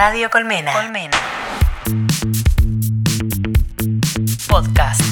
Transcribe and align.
Radio 0.00 0.30
Colmena. 0.30 0.72
Colmena. 0.72 1.18
Podcast. 4.48 5.09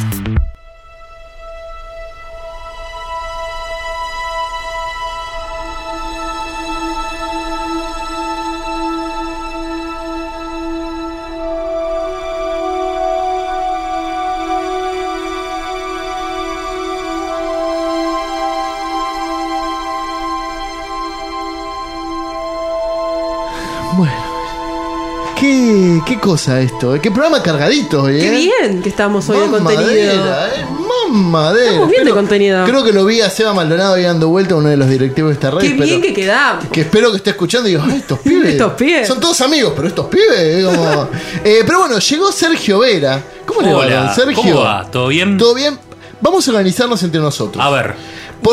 Cosa 26.38 26.60
esto? 26.60 26.94
eh? 26.94 27.00
¿Qué 27.00 27.10
programa 27.10 27.42
cargadito, 27.42 28.08
eh? 28.08 28.18
Qué 28.20 28.30
bien 28.30 28.80
que 28.80 28.88
estamos 28.88 29.28
hoy 29.28 29.38
de 29.40 29.46
contenido. 29.48 29.80
Mamadera, 29.82 30.48
eh, 30.54 30.64
mamadera. 31.10 31.66
Estamos 31.70 31.90
bien 31.90 32.04
de 32.04 32.10
contenido. 32.12 32.64
Creo 32.64 32.84
que 32.84 32.92
lo 32.92 33.04
vi 33.04 33.20
a 33.20 33.28
Seba 33.28 33.52
Maldonado 33.54 33.94
ahí 33.94 34.04
dando 34.04 34.28
vuelta, 34.28 34.54
uno 34.54 34.68
de 34.68 34.76
los 34.76 34.88
directivos 34.88 35.30
de 35.30 35.34
esta 35.34 35.50
red. 35.50 35.60
Qué 35.62 35.72
bien 35.74 36.00
que 36.00 36.14
quedamos. 36.14 36.66
que 36.70 36.82
espero 36.82 37.10
que 37.10 37.16
esté 37.16 37.30
escuchando 37.30 37.68
y 37.68 37.72
digo, 37.72 37.82
"Ah, 37.84 37.92
estos 37.96 38.18
pibes. 38.24 38.50
Estos 38.52 38.72
pibes. 38.74 39.08
Son 39.08 39.18
todos 39.18 39.40
amigos, 39.40 39.72
pero 39.74 39.88
estos 39.88 40.06
pibes. 40.06 40.28
eh, 40.38 40.62
como- 40.64 41.08
Eh, 41.44 41.62
pero 41.66 41.80
bueno, 41.80 41.98
llegó 41.98 42.30
Sergio 42.30 42.78
Vera. 42.78 43.20
¿Cómo 43.44 43.60
le 43.62 43.72
va, 43.72 43.78
Hola, 43.80 44.04
don 44.04 44.14
Sergio? 44.14 44.36
¿cómo 44.36 44.60
va? 44.60 44.88
¿Todo 44.90 45.08
bien? 45.08 45.36
¿Todo 45.38 45.54
bien? 45.54 45.76
Vamos 46.20 46.46
a 46.46 46.50
organizarnos 46.52 47.02
entre 47.02 47.20
nosotros. 47.20 47.64
A 47.64 47.70
ver, 47.70 47.94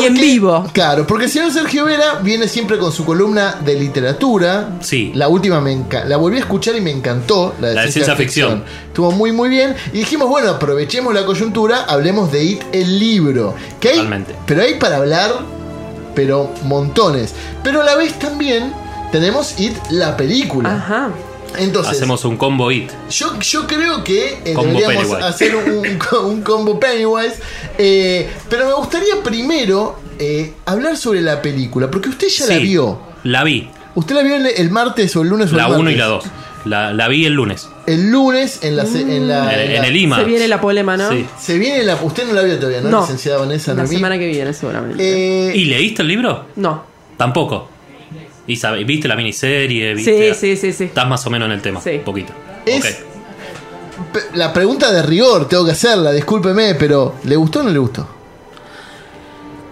Y 0.02 0.06
en 0.06 0.14
vivo. 0.14 0.66
Claro, 0.72 1.06
porque 1.06 1.26
el 1.26 1.30
señor 1.30 1.52
Sergio 1.52 1.84
Vera 1.84 2.20
viene 2.22 2.48
siempre 2.48 2.78
con 2.78 2.92
su 2.92 3.04
columna 3.04 3.56
de 3.64 3.74
literatura. 3.74 4.78
Sí. 4.80 5.12
La 5.14 5.28
última 5.28 5.60
me 5.60 5.84
la 6.06 6.16
volví 6.16 6.36
a 6.36 6.40
escuchar 6.40 6.76
y 6.76 6.80
me 6.80 6.90
encantó. 6.90 7.54
La 7.60 7.68
de, 7.68 7.74
La 7.74 7.82
de 7.82 7.92
ciencia 7.92 8.16
ficción. 8.16 8.64
Estuvo 8.88 9.12
muy 9.12 9.32
muy 9.32 9.48
bien. 9.48 9.74
Y 9.92 9.98
dijimos, 9.98 10.28
bueno, 10.28 10.50
aprovechemos 10.50 11.14
la 11.14 11.24
coyuntura, 11.24 11.84
hablemos 11.84 12.32
de 12.32 12.44
It 12.44 12.62
el 12.72 12.98
libro. 12.98 13.54
Que 13.80 13.88
hay, 13.88 13.94
Totalmente. 13.96 14.34
Pero 14.46 14.62
hay 14.62 14.74
para 14.74 14.96
hablar, 14.96 15.32
pero 16.14 16.50
montones. 16.64 17.34
Pero 17.62 17.82
a 17.82 17.84
la 17.84 17.96
vez 17.96 18.18
también 18.18 18.72
tenemos 19.12 19.58
It 19.60 19.76
la 19.90 20.16
película. 20.16 20.74
Ajá. 20.74 21.10
Entonces, 21.58 21.92
hacemos 21.94 22.24
un 22.24 22.36
combo 22.36 22.70
hit. 22.70 22.90
yo, 23.10 23.38
yo 23.40 23.66
creo 23.66 24.02
que 24.04 24.38
eh, 24.44 24.52
Combo 24.54 24.78
deberíamos 24.78 25.06
Pennywise. 25.06 25.26
hacer 25.26 25.56
un, 25.56 25.98
co- 25.98 26.26
un 26.26 26.42
combo 26.42 26.78
Pennywise. 26.80 27.36
eh, 27.78 28.28
pero 28.48 28.66
me 28.66 28.74
gustaría 28.74 29.22
primero 29.24 29.98
eh, 30.18 30.52
hablar 30.66 30.96
sobre 30.96 31.20
la 31.22 31.40
película, 31.42 31.90
porque 31.90 32.08
usted 32.08 32.28
ya 32.28 32.46
la 32.46 32.58
vio. 32.58 33.00
La 33.24 33.44
vi. 33.44 33.68
Usted 33.94 34.14
la 34.14 34.22
vio 34.22 34.36
el, 34.36 34.46
el 34.46 34.70
martes 34.70 35.14
o 35.16 35.22
el 35.22 35.28
lunes 35.28 35.48
o 35.48 35.50
el 35.52 35.56
La 35.56 35.68
1 35.68 35.90
y 35.90 35.94
la 35.94 36.06
2. 36.06 36.24
La, 36.66 36.92
la 36.92 37.06
vi 37.08 37.24
el 37.26 37.32
lunes. 37.32 37.68
El 37.86 38.10
lunes 38.10 38.58
en 38.62 38.76
la... 38.76 38.84
se- 38.86 39.00
En, 39.02 39.28
la, 39.28 39.54
En, 39.54 39.60
en 39.60 39.76
en 39.76 39.82
la- 39.82 39.86
el 39.88 39.96
IMA. 39.96 40.16
Se 40.18 40.24
viene 40.24 40.48
la 40.48 40.60
polema, 40.60 40.96
¿no? 40.96 41.10
Sí. 41.10 41.24
Se 41.40 41.58
viene 41.58 41.84
la... 41.84 41.94
Usted 41.94 42.26
no 42.26 42.32
la 42.34 42.42
vio 42.42 42.56
todavía, 42.58 42.80
¿no? 42.80 42.90
No. 42.90 43.00
Licenciada 43.02 43.38
Vanessa 43.38 43.72
La 43.74 43.86
semana 43.86 44.18
que 44.18 44.26
viene, 44.26 44.52
seguramente. 44.52 45.50
Eh, 45.50 45.56
¿Y 45.56 45.64
leíste 45.66 46.02
el 46.02 46.08
libro? 46.08 46.46
no. 46.56 46.82
Tampoco. 47.16 47.70
¿Y 48.46 48.56
sabe- 48.56 48.84
viste 48.84 49.08
la 49.08 49.16
miniserie? 49.16 49.94
¿Viste? 49.94 50.34
Sí, 50.34 50.56
sí, 50.56 50.56
sí, 50.56 50.72
sí. 50.72 50.84
Estás 50.84 51.08
más 51.08 51.26
o 51.26 51.30
menos 51.30 51.46
en 51.46 51.52
el 51.52 51.62
tema. 51.62 51.80
Sí. 51.80 51.90
Un 51.96 52.04
poquito. 52.04 52.32
Es- 52.64 53.04
la 54.34 54.52
pregunta 54.52 54.92
de 54.92 55.02
rigor 55.02 55.48
tengo 55.48 55.64
que 55.64 55.72
hacerla, 55.72 56.12
discúlpeme, 56.12 56.74
pero 56.74 57.14
¿le 57.24 57.36
gustó 57.36 57.60
o 57.60 57.62
no 57.64 57.70
le 57.70 57.78
gustó? 57.78 58.08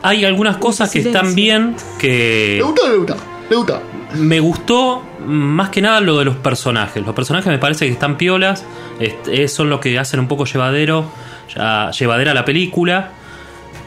Hay 0.02 0.24
algunas 0.24 0.56
cosas 0.58 0.90
que 0.90 0.98
están 1.00 1.34
bien 1.34 1.76
que 1.98 2.56
¿Le 2.58 2.62
gustó 2.62 2.82
o 2.82 2.86
no 2.86 2.92
le 2.92 2.98
gustó? 2.98 3.16
¿Le 3.50 3.56
gustó? 3.56 3.80
me 4.16 4.38
gustó 4.38 5.02
más 5.26 5.70
que 5.70 5.82
nada 5.82 6.00
lo 6.00 6.18
de 6.18 6.24
los 6.24 6.36
personajes. 6.36 7.04
Los 7.04 7.14
personajes 7.16 7.50
me 7.50 7.58
parece 7.58 7.86
que 7.86 7.92
están 7.92 8.16
piolas. 8.16 8.64
este, 9.00 9.48
son 9.48 9.68
los 9.70 9.80
que 9.80 9.98
hacen 9.98 10.20
un 10.20 10.28
poco 10.28 10.44
llevadero, 10.44 11.10
llevadera 11.98 12.32
la 12.34 12.44
película. 12.44 13.10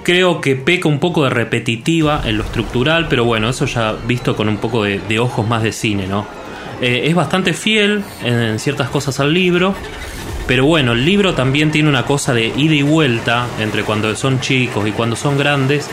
Creo 0.08 0.40
que 0.40 0.56
peca 0.56 0.88
un 0.88 1.00
poco 1.00 1.26
de 1.26 1.30
repetitiva 1.30 2.22
en 2.24 2.38
lo 2.38 2.46
estructural, 2.46 3.10
pero 3.10 3.26
bueno, 3.26 3.50
eso 3.50 3.66
ya 3.66 3.92
visto 3.92 4.38
con 4.38 4.48
un 4.48 4.56
poco 4.56 4.86
de, 4.86 5.20
ojos 5.20 5.46
más 5.46 5.64
de 5.64 5.74
cine, 5.74 6.08
¿no? 6.08 6.26
Eh, 6.80 7.08
es 7.08 7.14
bastante 7.14 7.52
fiel 7.52 8.06
en 8.24 8.58
ciertas 8.58 8.88
cosas 8.90 9.20
al 9.20 9.34
libro, 9.34 9.76
pero 10.48 10.66
bueno, 10.66 10.94
el 10.94 11.04
libro 11.04 11.34
también 11.34 11.72
tiene 11.72 11.90
una 11.90 12.06
cosa 12.06 12.34
de 12.34 12.54
ida 12.56 12.76
y 12.76 12.84
vuelta 12.84 13.48
entre 13.60 13.84
cuando 13.84 14.16
son 14.16 14.40
chicos 14.40 14.88
y 14.88 14.94
cuando 14.94 15.18
son 15.18 15.38
grandes, 15.38 15.90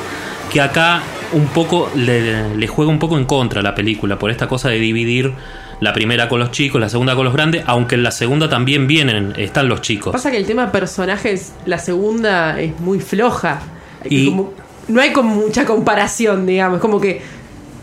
que 0.53 0.61
acá 0.61 1.03
un 1.33 1.49
poco 1.49 1.91
le, 1.97 2.55
le 2.55 2.67
juega 2.69 2.93
un 2.93 3.01
poco 3.01 3.19
en 3.19 3.25
contra 3.25 3.59
a 3.59 3.63
la 3.65 3.75
película, 3.75 4.17
por 4.17 4.31
esta 4.31 4.47
cosa 4.47 4.69
de 4.69 4.79
dividir 4.79 5.33
la 5.81 5.93
primera 5.93 6.29
con 6.29 6.39
los 6.39 6.53
chicos, 6.53 6.81
la 6.81 6.89
segunda 6.89 7.17
con 7.17 7.25
los 7.25 7.35
grandes, 7.35 7.65
aunque 7.67 7.97
en 7.97 8.05
la 8.05 8.13
segunda 8.13 8.49
también 8.49 8.87
vienen, 8.87 9.33
están 9.37 9.69
los 9.69 9.81
chicos. 9.81 10.13
Pasa 10.13 10.31
que 10.31 10.37
el 10.37 10.47
tema 10.47 10.71
personajes, 10.71 11.53
la 11.67 11.79
segunda 11.79 12.61
es 12.61 12.79
muy 12.79 13.01
floja. 13.01 13.61
Y- 14.09 14.27
Como- 14.31 14.53
no 14.89 15.01
hay 15.01 15.13
como 15.13 15.35
mucha 15.35 15.65
comparación, 15.65 16.47
digamos. 16.47 16.81
Como 16.81 17.01
que 17.01 17.23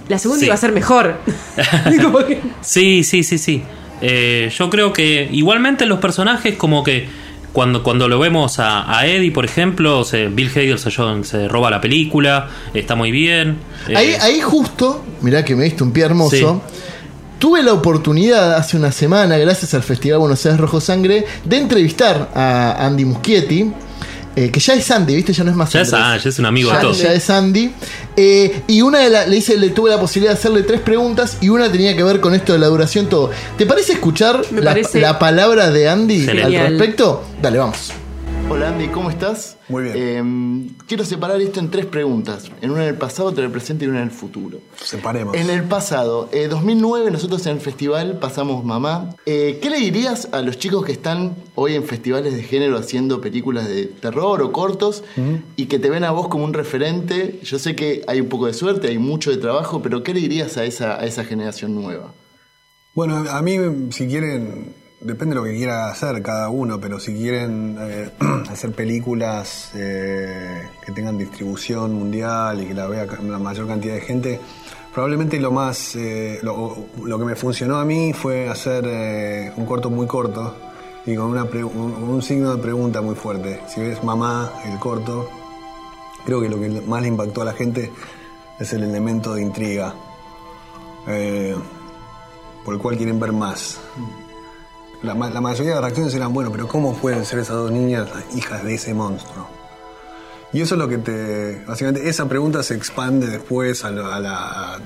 la 0.07 0.17
segunda 0.19 0.39
Sí. 0.39 0.45
iba 0.45 0.53
a 0.55 0.57
ser 0.57 0.71
mejor. 0.71 1.15
Como 2.03 2.19
que- 2.25 2.39
Sí, 2.61 3.03
sí, 3.03 3.23
sí, 3.23 3.37
sí. 3.37 3.63
Eh, 4.01 4.51
yo 4.57 4.69
creo 4.69 4.93
que 4.93 5.29
igualmente 5.31 5.85
los 5.85 5.99
personajes 5.99 6.55
como 6.55 6.83
que 6.83 7.07
cuando, 7.53 7.83
cuando 7.83 8.07
lo 8.07 8.17
vemos 8.17 8.59
a, 8.59 8.97
a 8.97 9.05
Eddie, 9.05 9.31
por 9.31 9.45
ejemplo, 9.45 10.03
se- 10.03 10.27
Bill 10.29 10.49
Hader 10.49 10.79
se, 10.79 10.89
se 11.23 11.47
roba 11.47 11.69
la 11.69 11.81
película, 11.81 12.49
está 12.73 12.95
muy 12.95 13.11
bien. 13.11 13.57
Eh, 13.89 13.95
Ahí, 13.97 14.15
ahí 14.21 14.41
justo, 14.41 15.03
mirá 15.21 15.43
que 15.45 15.55
me 15.55 15.65
diste 15.65 15.83
un 15.83 15.91
pie 15.91 16.05
hermoso. 16.05 16.35
Sí. 16.65 16.81
Tuve 17.39 17.63
la 17.63 17.73
oportunidad 17.73 18.53
hace 18.55 18.77
una 18.77 18.91
semana, 18.91 19.37
gracias 19.37 19.73
al 19.73 19.81
Festival 19.83 20.19
Buenos 20.19 20.45
Aires 20.45 20.59
Rojo 20.61 20.79
Sangre, 20.79 21.25
de 21.43 21.57
entrevistar 21.57 22.29
a 22.35 22.85
Andy 22.85 23.03
Muschietti, 23.05 23.71
eh, 24.35 24.49
que 24.49 24.59
ya 24.59 24.73
es 24.73 24.89
Andy, 24.91 25.15
¿viste? 25.15 25.33
Ya 25.33 25.43
no 25.43 25.51
es 25.51 25.55
más 25.57 25.71
ya, 25.71 25.81
es, 25.81 25.93
ah, 25.93 26.17
ya 26.17 26.29
es 26.29 26.39
un 26.39 26.45
amigo 26.45 26.69
Ya, 26.69 26.77
de 26.77 26.81
todos. 26.81 26.99
ya 26.99 27.13
es 27.13 27.29
Andy. 27.29 27.71
Eh, 28.15 28.61
y 28.67 28.81
una 28.81 28.99
de 28.99 29.09
las, 29.09 29.27
le 29.27 29.37
hice, 29.37 29.57
le 29.57 29.69
tuve 29.69 29.89
la 29.89 29.99
posibilidad 29.99 30.33
de 30.33 30.39
hacerle 30.39 30.63
tres 30.63 30.81
preguntas 30.81 31.37
y 31.41 31.49
una 31.49 31.71
tenía 31.71 31.95
que 31.95 32.03
ver 32.03 32.19
con 32.19 32.33
esto 32.33 32.53
de 32.53 32.59
la 32.59 32.67
duración 32.67 33.07
todo. 33.07 33.31
¿Te 33.57 33.65
parece 33.65 33.93
escuchar 33.93 34.41
la, 34.51 34.71
parece 34.71 35.01
la 35.01 35.19
palabra 35.19 35.69
de 35.71 35.89
Andy 35.89 36.27
al 36.29 36.53
respecto? 36.53 37.23
Dale, 37.41 37.57
vamos. 37.57 37.91
Hola 38.51 38.67
Andy, 38.67 38.89
¿cómo 38.89 39.09
estás? 39.09 39.55
Muy 39.69 39.83
bien. 39.83 39.95
Eh, 39.97 40.73
quiero 40.85 41.05
separar 41.05 41.39
esto 41.39 41.61
en 41.61 41.71
tres 41.71 41.85
preguntas. 41.85 42.51
En 42.59 42.71
una 42.71 42.83
en 42.83 42.89
el 42.89 42.97
pasado, 42.97 43.29
otra 43.29 43.43
en 43.43 43.45
el 43.45 43.51
presente 43.53 43.85
y 43.85 43.87
una 43.87 43.99
en 43.99 44.09
el 44.09 44.11
futuro. 44.11 44.59
Separemos. 44.75 45.37
En 45.37 45.49
el 45.49 45.63
pasado, 45.63 46.27
eh, 46.33 46.49
2009, 46.49 47.11
nosotros 47.11 47.45
en 47.45 47.53
el 47.53 47.61
festival 47.61 48.19
pasamos 48.19 48.65
Mamá. 48.65 49.15
Eh, 49.25 49.59
¿Qué 49.61 49.69
le 49.69 49.77
dirías 49.77 50.27
a 50.33 50.41
los 50.41 50.57
chicos 50.57 50.83
que 50.83 50.91
están 50.91 51.37
hoy 51.55 51.75
en 51.75 51.85
festivales 51.85 52.35
de 52.35 52.43
género 52.43 52.77
haciendo 52.77 53.21
películas 53.21 53.69
de 53.69 53.85
terror 53.85 54.41
o 54.41 54.51
cortos 54.51 55.05
y 55.55 55.67
que 55.67 55.79
te 55.79 55.89
ven 55.89 56.03
a 56.03 56.11
vos 56.11 56.27
como 56.27 56.43
un 56.43 56.53
referente? 56.53 57.39
Yo 57.43 57.57
sé 57.57 57.73
que 57.73 58.03
hay 58.05 58.19
un 58.19 58.27
poco 58.27 58.47
de 58.47 58.53
suerte, 58.53 58.89
hay 58.89 58.97
mucho 58.97 59.31
de 59.31 59.37
trabajo, 59.37 59.81
pero 59.81 60.03
¿qué 60.03 60.13
le 60.13 60.19
dirías 60.19 60.57
a 60.57 60.65
esa, 60.65 60.99
a 60.99 61.05
esa 61.05 61.23
generación 61.23 61.73
nueva? 61.73 62.13
Bueno, 62.93 63.15
a 63.29 63.41
mí, 63.41 63.55
si 63.91 64.07
quieren, 64.07 64.73
depende 65.01 65.35
de 65.35 65.41
lo 65.41 65.43
que 65.43 65.55
quiera 65.55 65.89
hacer 65.89 66.21
cada 66.21 66.49
uno, 66.49 66.79
pero 66.79 66.99
si 66.99 67.13
quieren 67.15 67.77
eh, 67.79 68.09
hacer 68.49 68.71
películas 68.71 69.71
eh, 69.75 70.67
que 70.85 70.91
tengan 70.91 71.17
distribución 71.17 71.93
mundial 71.93 72.61
y 72.61 72.67
que 72.67 72.73
la 72.73 72.87
vea 72.87 73.05
la 73.05 73.39
mayor 73.39 73.67
cantidad 73.67 73.95
de 73.95 74.01
gente, 74.01 74.39
probablemente 74.93 75.39
lo 75.39 75.51
más, 75.51 75.95
eh, 75.95 76.39
lo, 76.43 76.87
que 77.17 77.25
me 77.25 77.35
funcionó 77.35 77.77
a 77.77 77.85
mí 77.85 78.13
fue 78.13 78.47
hacer 78.49 79.53
un 79.55 79.65
corto 79.65 79.89
muy 79.89 80.07
corto 80.07 80.55
y 81.05 81.15
con 81.15 81.25
una 81.27 81.45
pre- 81.45 81.63
un, 81.63 81.93
un 81.93 82.21
signo 82.21 82.55
de 82.55 82.61
pregunta 82.61 83.01
muy 83.01 83.15
fuerte. 83.15 83.61
Si 83.67 83.81
ves 83.81 84.03
mamá, 84.03 84.51
el 84.65 84.77
corto, 84.79 85.29
creo 86.25 86.39
que 86.41 86.49
lo 86.49 86.59
que 86.59 86.69
más 86.81 87.01
le 87.01 87.07
impactó 87.07 87.41
a 87.41 87.45
la 87.45 87.53
gente 87.53 87.91
es 88.59 88.73
el 88.73 88.83
elemento 88.83 89.33
de 89.33 89.41
intriga. 89.41 89.95
Por 92.63 92.75
el 92.75 92.79
cual 92.79 92.95
quieren 92.95 93.19
ver 93.19 93.31
más. 93.33 93.79
La, 95.03 95.13
la 95.15 95.41
mayoría 95.41 95.69
de 95.71 95.75
las 95.75 95.83
reacciones 95.83 96.13
eran, 96.13 96.31
bueno, 96.33 96.51
pero 96.51 96.67
¿cómo 96.67 96.93
pueden 96.95 97.25
ser 97.25 97.39
esas 97.39 97.55
dos 97.55 97.71
niñas 97.71 98.07
hijas 98.35 98.63
de 98.63 98.75
ese 98.75 98.93
monstruo? 98.93 99.47
Y 100.53 100.61
eso 100.61 100.75
es 100.75 100.79
lo 100.79 100.87
que 100.87 100.97
te... 100.97 101.63
Básicamente, 101.65 102.07
esa 102.09 102.27
pregunta 102.27 102.61
se 102.61 102.75
expande 102.75 103.25
después 103.27 103.83
a, 103.85 104.77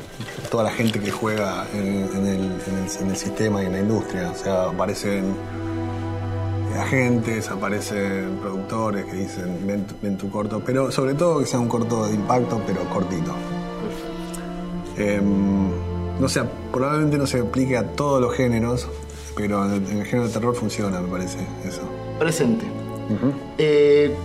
toda 0.51 0.63
la 0.63 0.69
gente 0.71 1.00
que 1.00 1.12
juega 1.12 1.65
en, 1.73 2.27
el, 2.27 3.17
sistema 3.17 3.63
y 3.63 3.65
en 3.65 3.71
la 3.73 3.79
industria. 3.79 4.29
O 4.31 4.35
sea, 4.35 4.65
aparecen 4.69 5.35
agentes, 6.79 7.50
aparecen 7.50 8.38
productores 8.41 9.06
que 9.06 9.13
dicen, 9.13 9.65
ven, 9.65 9.85
tu- 9.88 9.95
ven 10.01 10.17
tu 10.17 10.29
corto, 10.29 10.62
pero 10.63 10.91
sobre 10.91 11.13
todo 11.15 11.39
que 11.39 11.45
sea 11.47 11.59
un 11.59 11.67
corto 11.67 12.06
de 12.07 12.13
impacto, 12.13 12.62
pero 12.67 12.88
cortito. 12.89 13.33
Em, 14.97 15.69
no 16.19 16.29
sé, 16.29 16.41
probablemente 16.71 17.17
no 17.17 17.25
se 17.27 17.39
aplique 17.39 17.75
a 17.75 17.83
todos 17.94 18.21
los 18.21 18.33
géneros, 18.35 18.88
pero 19.36 19.66
en 19.66 19.86
el, 19.86 20.06
género 20.06 20.28
de 20.28 20.34
terror 20.34 20.56
funciona, 20.56 21.02
me 21.02 21.10
parece, 21.10 21.40
eso. 21.68 21.82
Presente. 22.20 22.66
Eh, 23.58 24.16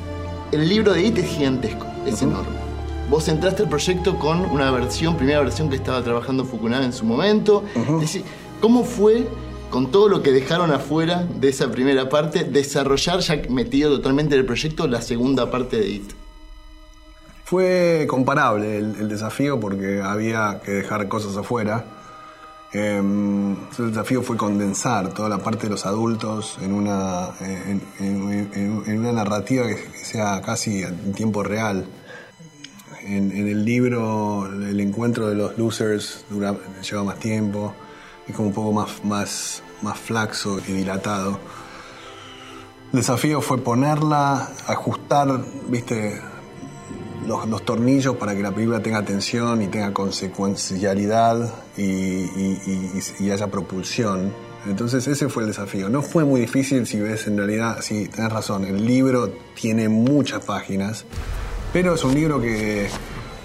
el 0.52 0.68
libro 0.68 0.92
de 0.92 1.02
It 1.02 1.18
es 1.18 1.26
gigantesco, 1.26 1.86
es 2.06 2.22
enorme. 2.22 2.56
Vos 3.10 3.26
entraste 3.28 3.64
al 3.64 3.68
proyecto 3.68 4.18
con 4.18 4.40
una 4.40 4.70
versión, 4.70 5.16
primera 5.16 5.40
versión 5.40 5.68
que 5.68 5.76
estaba 5.76 6.02
trabajando 6.02 6.44
Fukunaga 6.44 6.84
en 6.84 6.92
su 6.92 7.04
momento. 7.04 7.64
Es 7.74 8.00
decir, 8.00 8.24
¿cómo 8.60 8.84
fue 8.84 9.26
con 9.68 9.90
todo 9.90 10.08
lo 10.08 10.22
que 10.22 10.30
dejaron 10.30 10.70
afuera 10.70 11.26
de 11.40 11.48
esa 11.48 11.70
primera 11.70 12.08
parte, 12.08 12.44
desarrollar 12.44 13.18
ya 13.20 13.42
metido 13.48 13.96
totalmente 13.96 14.34
en 14.34 14.40
el 14.40 14.46
proyecto 14.46 14.86
la 14.86 15.02
segunda 15.02 15.50
parte 15.50 15.76
de 15.78 15.88
IT? 15.88 16.12
Fue 17.44 18.06
comparable 18.08 18.78
el, 18.78 18.94
el 19.00 19.08
desafío 19.08 19.58
porque 19.58 20.00
había 20.00 20.60
que 20.64 20.70
dejar 20.70 21.08
cosas 21.08 21.36
afuera. 21.36 21.84
Em, 22.72 23.56
el 23.78 23.88
desafío 23.88 24.22
fue 24.22 24.36
condensar 24.36 25.12
toda 25.12 25.28
la 25.28 25.38
parte 25.38 25.64
de 25.64 25.70
los 25.70 25.86
adultos 25.86 26.56
en 26.62 26.72
una, 26.72 27.30
en, 27.40 28.98
una 28.98 29.12
narrativa 29.12 29.66
que, 29.66 29.76
sea 30.04 30.40
casi 30.40 30.82
en 30.82 31.12
tiempo 31.12 31.42
real. 31.42 31.86
En, 33.02 33.32
en 33.32 33.48
el 33.48 33.64
libro 33.64 34.46
el 34.46 34.78
encuentro 34.78 35.28
de 35.28 35.34
los 35.34 35.58
losers 35.58 36.24
dura, 36.30 36.54
lleva 36.88 37.02
más 37.02 37.18
tiempo, 37.18 37.74
es 38.28 38.36
como 38.36 38.48
un 38.48 38.54
poco 38.54 38.72
más, 38.72 39.04
más, 39.04 39.62
más 39.82 39.98
flaxo 39.98 40.60
y 40.68 40.72
dilatado. 40.72 41.40
El 42.92 43.00
desafío 43.00 43.40
fue 43.40 43.58
ponerla, 43.58 44.48
ajustar, 44.68 45.44
viste, 45.68 46.20
los, 47.26 47.46
los 47.48 47.64
tornillos 47.64 48.16
para 48.16 48.34
que 48.34 48.42
la 48.42 48.52
película 48.52 48.80
tenga 48.80 49.02
tensión 49.04 49.60
y 49.62 49.68
tenga 49.68 49.92
consecuencialidad 49.92 51.52
y, 51.76 51.82
y- 51.82 53.30
haya 53.30 53.46
propulsión. 53.48 54.32
Entonces 54.66 55.06
ese 55.06 55.28
fue 55.28 55.44
el 55.44 55.48
desafío. 55.48 55.88
No 55.88 56.02
fue 56.02 56.24
muy 56.24 56.40
difícil 56.42 56.86
si 56.86 57.00
ves 57.00 57.26
en 57.26 57.36
realidad, 57.38 57.78
sí, 57.80 58.08
tenés 58.08 58.32
razón, 58.32 58.64
el 58.64 58.84
libro 58.84 59.32
tiene 59.54 59.88
muchas 59.88 60.44
páginas, 60.44 61.04
pero 61.72 61.94
es 61.94 62.04
un 62.04 62.14
libro 62.14 62.40
que, 62.40 62.88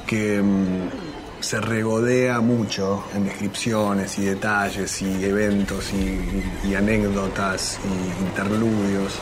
que, 0.07 0.42
mm, 0.42 0.89
se 1.42 1.62
regodea 1.62 2.39
mucho 2.42 3.04
en 3.13 3.25
descripciones 3.25 4.18
y 4.18 4.24
detalles 4.25 5.01
y 5.04 5.24
eventos 5.24 5.94
y- 5.94 6.68
y 6.68 6.74
anécdotas 6.75 7.78
y 7.86 8.24
interludios 8.24 9.13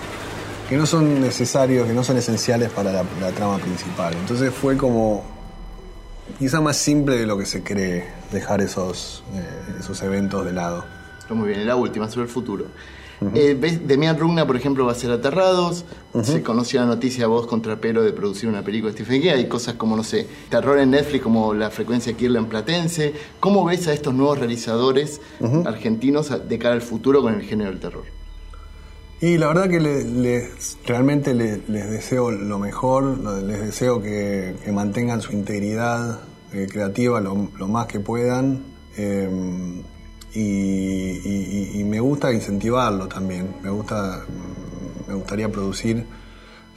que 0.69 0.77
no 0.77 0.85
son 0.85 1.21
necesarios, 1.21 1.87
que 1.87 1.93
no 1.93 2.03
son 2.03 2.17
esenciales 2.17 2.69
para 2.71 2.91
la, 2.91 3.03
la 3.21 3.31
trama 3.31 3.57
principal. 3.57 4.13
Entonces 4.13 4.53
fue 4.53 4.77
como 4.77 5.23
quizá 6.39 6.61
más 6.61 6.77
simple 6.77 7.17
de 7.17 7.25
lo 7.27 7.37
que 7.37 7.45
se 7.45 7.63
cree 7.63 8.05
dejar 8.31 8.61
esos, 8.61 9.23
eh, 9.35 9.77
esos 9.79 10.01
eventos 10.01 10.45
de 10.45 10.53
lado. 10.53 10.85
Muy 11.29 11.49
bien, 11.49 11.65
la 11.67 11.75
última, 11.75 12.09
sobre 12.09 12.23
el 12.25 12.29
futuro. 12.31 12.65
Eh. 13.35 13.79
Demian 13.85 14.19
Rugna, 14.19 14.45
por 14.45 14.57
ejemplo, 14.57 14.85
va 14.85 14.91
a 14.91 14.95
ser 14.95 15.09
Aterrados. 15.11 15.85
Se 16.23 16.41
conoció 16.43 16.81
la 16.81 16.87
noticia 16.87 17.25
voz 17.27 17.47
contra 17.47 17.77
pelo 17.77 18.01
de 18.03 18.11
producir 18.11 18.49
una 18.49 18.63
película 18.63 18.91
de 18.91 18.97
Stephen 18.97 19.21
King. 19.21 19.29
Hay 19.29 19.47
cosas 19.47 19.75
como, 19.75 19.95
no 19.95 20.03
sé, 20.03 20.27
terror 20.49 20.77
en 20.79 20.91
Netflix 20.91 21.23
como 21.23 21.53
La 21.53 21.69
frecuencia 21.69 22.11
Kirlian 22.13 22.47
Platense. 22.47 23.13
¿Cómo 23.39 23.63
ves 23.63 23.87
a 23.87 23.93
estos 23.93 24.13
nuevos 24.13 24.39
realizadores 24.39 25.21
argentinos 25.65 26.31
a- 26.31 26.39
de 26.39 26.59
cara 26.59 26.73
al 26.73 26.81
futuro 26.81 27.21
con 27.21 27.33
el 27.35 27.43
género 27.43 27.69
del 27.69 27.79
terror? 27.79 28.03
Y 29.23 29.37
la 29.37 29.47
verdad 29.47 29.69
que 29.69 29.79
le- 29.79 30.49
realmente 30.85 31.33
le- 31.33 31.61
les 31.69 31.89
deseo 31.89 32.29
lo 32.29 32.59
mejor, 32.59 33.19
les 33.41 33.61
deseo 33.61 34.01
que, 34.01 34.53
mantengan 34.73 35.21
su 35.21 35.31
integridad 35.31 36.19
eh, 36.51 36.67
creativa 36.69 37.21
lo, 37.21 37.33
más 37.69 37.87
que 37.87 38.01
puedan. 38.01 38.65
eh, 38.97 39.29
y, 40.33 41.83
me 41.85 42.01
gusta 42.01 42.33
incentivarlo 42.33 43.07
también. 43.07 43.55
Me 43.63 43.69
gusta, 43.69 44.25
mm, 44.27 45.07
me 45.09 45.13
gustaría 45.15 45.47
producir 45.49 46.05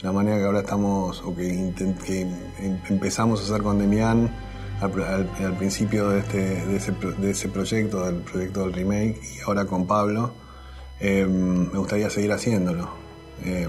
la 0.01 0.13
manera 0.13 0.37
que 0.37 0.45
ahora 0.45 0.59
estamos, 0.59 1.21
o 1.25 1.35
que, 1.35 1.49
em- 1.49 2.79
empezamos 2.87 3.41
a 3.41 3.43
hacer 3.43 3.61
con 3.61 3.77
Demián 3.77 4.33
al, 4.79 5.57
principio 5.57 6.09
de, 6.11 6.19
este, 6.19 6.37
de, 6.65 6.77
ese, 6.77 6.93
de 7.19 7.31
ese 7.31 7.49
proyecto, 7.49 8.05
del 8.05 8.21
proyecto 8.21 8.61
del 8.61 8.71
remake, 8.73 9.19
y 9.35 9.41
ahora 9.45 9.65
con 9.65 9.85
Pablo. 9.85 10.46
Eh, 10.99 11.25
me 11.25 11.77
gustaría 11.77 12.09
seguir 12.09 12.31
haciéndolo. 12.31 12.89
Eh, 13.43 13.67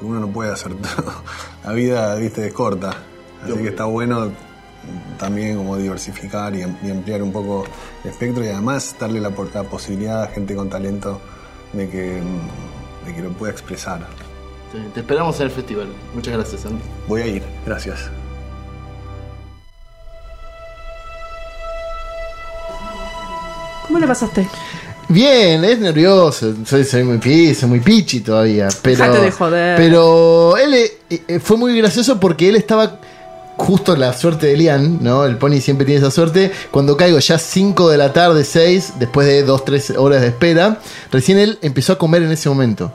uno 0.00 0.20
no 0.20 0.28
puede 0.28 0.52
hacer 0.52 0.74
todo. 0.96 1.12
La 1.64 1.72
vida, 1.72 2.14
viste, 2.16 2.46
es 2.46 2.52
corta. 2.52 2.94
Así 3.42 3.54
que 3.54 3.68
está 3.68 3.84
bueno 3.84 4.32
también 5.18 5.56
como 5.56 5.76
diversificar 5.76 6.54
y, 6.54 6.60
y 6.60 6.90
ampliar 6.90 7.22
un 7.22 7.32
poco 7.32 7.64
el 8.04 8.10
espectro 8.10 8.44
y 8.44 8.48
además 8.48 8.96
darle 8.98 9.20
la, 9.20 9.30
la 9.54 9.62
posibilidad 9.64 10.22
a 10.22 10.28
gente 10.28 10.54
con 10.54 10.70
talento 10.70 11.20
de 11.72 11.88
que, 11.88 12.22
de 13.06 13.14
que 13.14 13.22
lo 13.22 13.30
pueda 13.30 13.52
expresar. 13.52 14.06
Te, 14.72 14.80
te 14.94 15.00
esperamos 15.00 15.38
en 15.40 15.46
el 15.46 15.50
festival. 15.50 15.88
Muchas 16.14 16.34
gracias, 16.34 16.64
Andy. 16.66 16.82
Voy 17.06 17.22
a 17.22 17.26
ir. 17.26 17.42
Gracias. 17.66 18.10
¿Cómo 23.86 23.98
le 23.98 24.06
pasaste? 24.06 24.46
Bien, 25.08 25.64
es 25.64 25.78
nervioso, 25.78 26.54
soy, 26.66 26.84
soy 26.84 27.02
muy 27.02 27.18
pi, 27.18 27.54
soy 27.54 27.68
muy 27.68 27.80
pichi 27.80 28.20
todavía, 28.20 28.68
pero 28.82 28.96
Dejate 28.98 29.20
de 29.22 29.30
joder. 29.30 29.76
pero 29.76 30.56
él 30.58 30.74
eh, 30.74 30.92
eh, 31.28 31.40
fue 31.40 31.56
muy 31.56 31.76
gracioso 31.78 32.20
porque 32.20 32.48
él 32.50 32.56
estaba 32.56 33.00
justo 33.56 33.96
la 33.96 34.12
suerte 34.12 34.46
de 34.48 34.56
Lian, 34.56 35.02
¿no? 35.02 35.24
El 35.24 35.36
pony 35.36 35.60
siempre 35.60 35.84
tiene 35.84 35.98
esa 36.00 36.12
suerte. 36.12 36.52
Cuando 36.70 36.96
caigo 36.96 37.18
ya 37.18 37.38
5 37.38 37.88
de 37.90 37.96
la 37.96 38.12
tarde, 38.12 38.44
6, 38.44 38.92
después 39.00 39.26
de 39.26 39.42
2, 39.42 39.64
3 39.64 39.90
horas 39.96 40.20
de 40.20 40.28
espera, 40.28 40.78
recién 41.10 41.38
él 41.38 41.58
empezó 41.62 41.94
a 41.94 41.98
comer 41.98 42.22
en 42.22 42.30
ese 42.30 42.48
momento. 42.48 42.92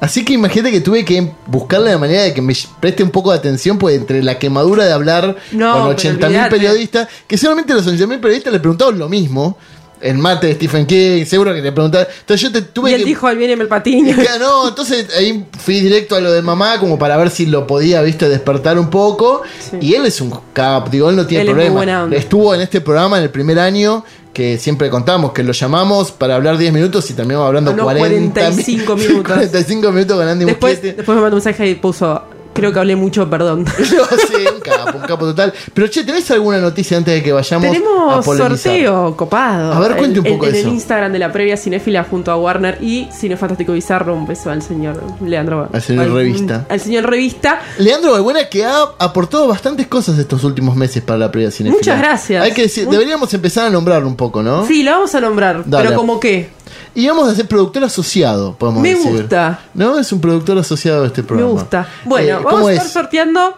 Así 0.00 0.24
que 0.24 0.32
imagínate 0.32 0.70
que 0.72 0.80
tuve 0.80 1.04
que 1.04 1.32
buscarle 1.46 1.90
la 1.90 1.98
manera 1.98 2.22
de 2.22 2.32
que 2.32 2.40
me 2.40 2.54
preste 2.80 3.02
un 3.02 3.10
poco 3.10 3.32
de 3.32 3.38
atención, 3.38 3.76
pues 3.78 3.96
entre 3.98 4.22
la 4.22 4.38
quemadura 4.38 4.86
de 4.86 4.92
hablar 4.92 5.36
No, 5.52 5.72
con 5.88 5.96
pero 5.96 6.10
80.000 6.14 6.24
olvídate. 6.24 6.50
periodistas, 6.50 7.08
que 7.26 7.36
seguramente 7.36 7.74
los 7.74 7.86
80.000 7.86 8.20
periodistas 8.20 8.52
le 8.52 8.60
preguntaron 8.60 8.98
lo 8.98 9.08
mismo. 9.10 9.58
El 10.00 10.18
mate 10.18 10.46
de 10.48 10.54
Stephen 10.54 10.86
King, 10.86 11.24
seguro 11.24 11.52
que 11.54 11.60
le 11.60 11.72
preguntaron. 11.72 12.06
Entonces 12.20 12.40
yo 12.40 12.52
te 12.52 12.62
tuve 12.62 12.90
Y 12.90 12.94
él 12.94 13.00
que. 13.00 13.06
dijo, 13.06 13.26
ahí 13.26 13.36
viene 13.36 13.54
el 13.54 13.68
patiño. 13.68 14.16
Ya, 14.22 14.38
no, 14.38 14.68
entonces 14.68 15.06
ahí 15.16 15.46
fui 15.58 15.80
directo 15.80 16.14
a 16.16 16.20
lo 16.20 16.30
de 16.32 16.42
mamá 16.42 16.78
como 16.78 16.98
para 16.98 17.16
ver 17.16 17.30
si 17.30 17.46
lo 17.46 17.66
podía, 17.66 18.00
viste, 18.02 18.28
despertar 18.28 18.78
un 18.78 18.90
poco. 18.90 19.42
Sí. 19.58 19.76
Y 19.80 19.94
él 19.94 20.06
es 20.06 20.20
un 20.20 20.32
cap, 20.52 20.88
digo, 20.90 21.10
él 21.10 21.16
no 21.16 21.26
tiene 21.26 21.42
Él 21.42 21.48
es 21.48 21.54
problema. 21.70 22.04
onda. 22.04 22.16
Estuvo 22.16 22.54
en 22.54 22.60
este 22.60 22.80
programa 22.80 23.18
en 23.18 23.24
el 23.24 23.30
primer 23.30 23.58
año 23.58 24.04
que 24.32 24.56
siempre 24.58 24.88
contamos 24.88 25.32
que 25.32 25.42
lo 25.42 25.52
llamamos 25.52 26.12
para 26.12 26.36
hablar 26.36 26.58
10 26.58 26.72
minutos 26.72 27.10
y 27.10 27.14
terminamos 27.14 27.46
hablando 27.48 27.72
Habló 27.72 27.84
40 27.84 28.32
45 28.40 28.96
minutos. 28.96 29.24
45 29.26 29.90
minutos 29.92 30.16
con 30.16 30.28
Andy 30.28 30.44
Después, 30.44 30.80
después 30.80 31.08
me 31.08 31.14
mandó 31.22 31.36
un 31.38 31.42
mensaje 31.44 31.68
y 31.68 31.74
puso, 31.74 32.22
creo 32.58 32.72
que 32.72 32.78
hablé 32.80 32.96
mucho, 32.96 33.30
perdón. 33.30 33.64
No, 33.78 34.04
sí, 34.18 34.44
un 34.54 34.60
capo, 34.60 34.98
un 34.98 35.04
capo 35.04 35.24
total. 35.26 35.52
Pero 35.72 35.88
che, 35.88 36.04
¿tenés 36.04 36.30
alguna 36.30 36.58
noticia 36.58 36.96
antes 36.96 37.14
de 37.14 37.22
que 37.22 37.32
vayamos 37.32 37.68
a 37.68 37.70
Tenemos 37.72 38.24
polemizar? 38.24 38.58
sorteo 38.58 39.16
copado. 39.16 39.72
A 39.72 39.80
ver, 39.80 39.96
cuente 39.96 40.18
un 40.20 40.26
poco 40.26 40.46
en, 40.46 40.52
de 40.52 40.58
En 40.58 40.60
eso. 40.64 40.68
el 40.68 40.74
Instagram 40.74 41.12
de 41.12 41.18
la 41.18 41.32
previa 41.32 41.56
cinéfila 41.56 42.04
junto 42.04 42.30
a 42.30 42.36
Warner 42.36 42.78
y 42.82 43.08
Cine 43.12 43.36
Fantástico 43.36 43.72
Bizarro. 43.72 44.14
Un 44.14 44.26
beso 44.26 44.50
al 44.50 44.62
señor 44.62 45.00
Leandro. 45.24 45.68
Al 45.72 45.82
señor 45.82 46.12
Revista. 46.12 46.66
Al 46.68 46.80
señor 46.80 47.08
Revista. 47.08 47.60
Leandro 47.78 48.12
Balbuena 48.12 48.48
que 48.48 48.64
ha 48.64 48.82
aportado 48.98 49.46
bastantes 49.48 49.86
cosas 49.86 50.18
estos 50.18 50.44
últimos 50.44 50.76
meses 50.76 51.02
para 51.02 51.18
la 51.18 51.30
previa 51.30 51.50
cinefila. 51.50 51.78
Muchas 51.78 51.98
gracias. 51.98 52.42
Hay 52.42 52.52
que 52.52 52.62
decir, 52.62 52.88
deberíamos 52.88 53.32
empezar 53.34 53.66
a 53.66 53.70
nombrarlo 53.70 54.08
un 54.08 54.16
poco, 54.16 54.42
¿no? 54.42 54.66
Sí, 54.66 54.82
lo 54.82 54.90
vamos 54.92 55.14
a 55.14 55.20
nombrar. 55.20 55.62
Dale. 55.64 55.84
Pero 55.86 55.96
como 55.98 56.18
que 56.20 56.50
Y 56.94 57.06
vamos 57.08 57.28
a 57.28 57.34
ser 57.34 57.46
productor 57.46 57.84
asociado, 57.84 58.54
podemos 58.56 58.82
Me 58.82 58.94
decir. 58.94 59.12
gusta. 59.12 59.60
¿No? 59.74 59.98
Es 59.98 60.12
un 60.12 60.20
productor 60.20 60.58
asociado 60.58 61.02
de 61.02 61.06
este 61.08 61.22
me 61.22 61.28
programa. 61.28 61.50
gusta. 61.52 61.88
Bueno, 62.04 62.28
Eh, 62.28 62.32
vamos 62.34 62.52
¿Cómo 62.52 62.66
a 62.68 62.72
estar 62.72 62.86
es? 62.86 62.92
sorteando 62.92 63.54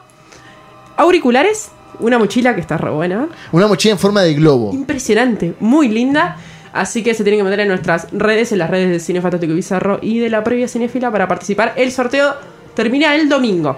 auriculares, 0.96 1.68
una 1.98 2.18
mochila 2.18 2.54
que 2.54 2.60
está 2.60 2.76
re 2.76 2.90
buena. 2.90 3.28
Una 3.52 3.66
mochila 3.66 3.92
en 3.92 3.98
forma 3.98 4.22
de 4.22 4.34
globo. 4.34 4.72
Impresionante, 4.72 5.54
muy 5.60 5.88
linda. 5.88 6.36
Así 6.72 7.02
que 7.02 7.14
se 7.14 7.24
tienen 7.24 7.40
que 7.40 7.44
meter 7.44 7.60
en 7.60 7.68
nuestras 7.68 8.06
redes, 8.12 8.52
en 8.52 8.58
las 8.58 8.70
redes 8.70 8.90
de 8.90 9.00
Cine 9.00 9.20
Fantástico 9.20 9.52
y 9.52 9.56
Bizarro 9.56 9.98
y 10.00 10.20
de 10.20 10.30
la 10.30 10.44
previa 10.44 10.68
cinéfila 10.68 11.10
para 11.10 11.26
participar. 11.26 11.72
El 11.76 11.90
sorteo 11.90 12.34
termina 12.74 13.14
el 13.16 13.28
domingo. 13.28 13.76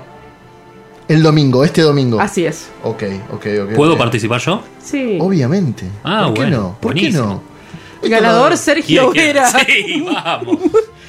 El 1.09 1.23
domingo, 1.23 1.65
este 1.65 1.81
domingo. 1.83 2.21
Así 2.21 2.45
es. 2.45 2.69
Ok, 2.85 3.03
ok, 3.33 3.47
ok. 3.65 3.73
¿Puedo 3.75 3.97
participar 3.97 4.41
yo? 4.41 4.63
Sí. 4.83 5.19
Obviamente. 5.21 5.87
Ah, 6.05 6.25
¿Por 6.27 6.35
qué 6.35 6.41
bueno, 6.43 6.57
no? 6.59 6.77
¿Por 6.81 6.93
buenísimo. 6.93 7.23
qué 7.23 7.29
no? 7.29 7.43
Ganador 8.03 8.57
Sergio. 8.57 9.11
Vera. 9.13 9.49
Sí, 9.51 10.05
vamos. 10.05 10.59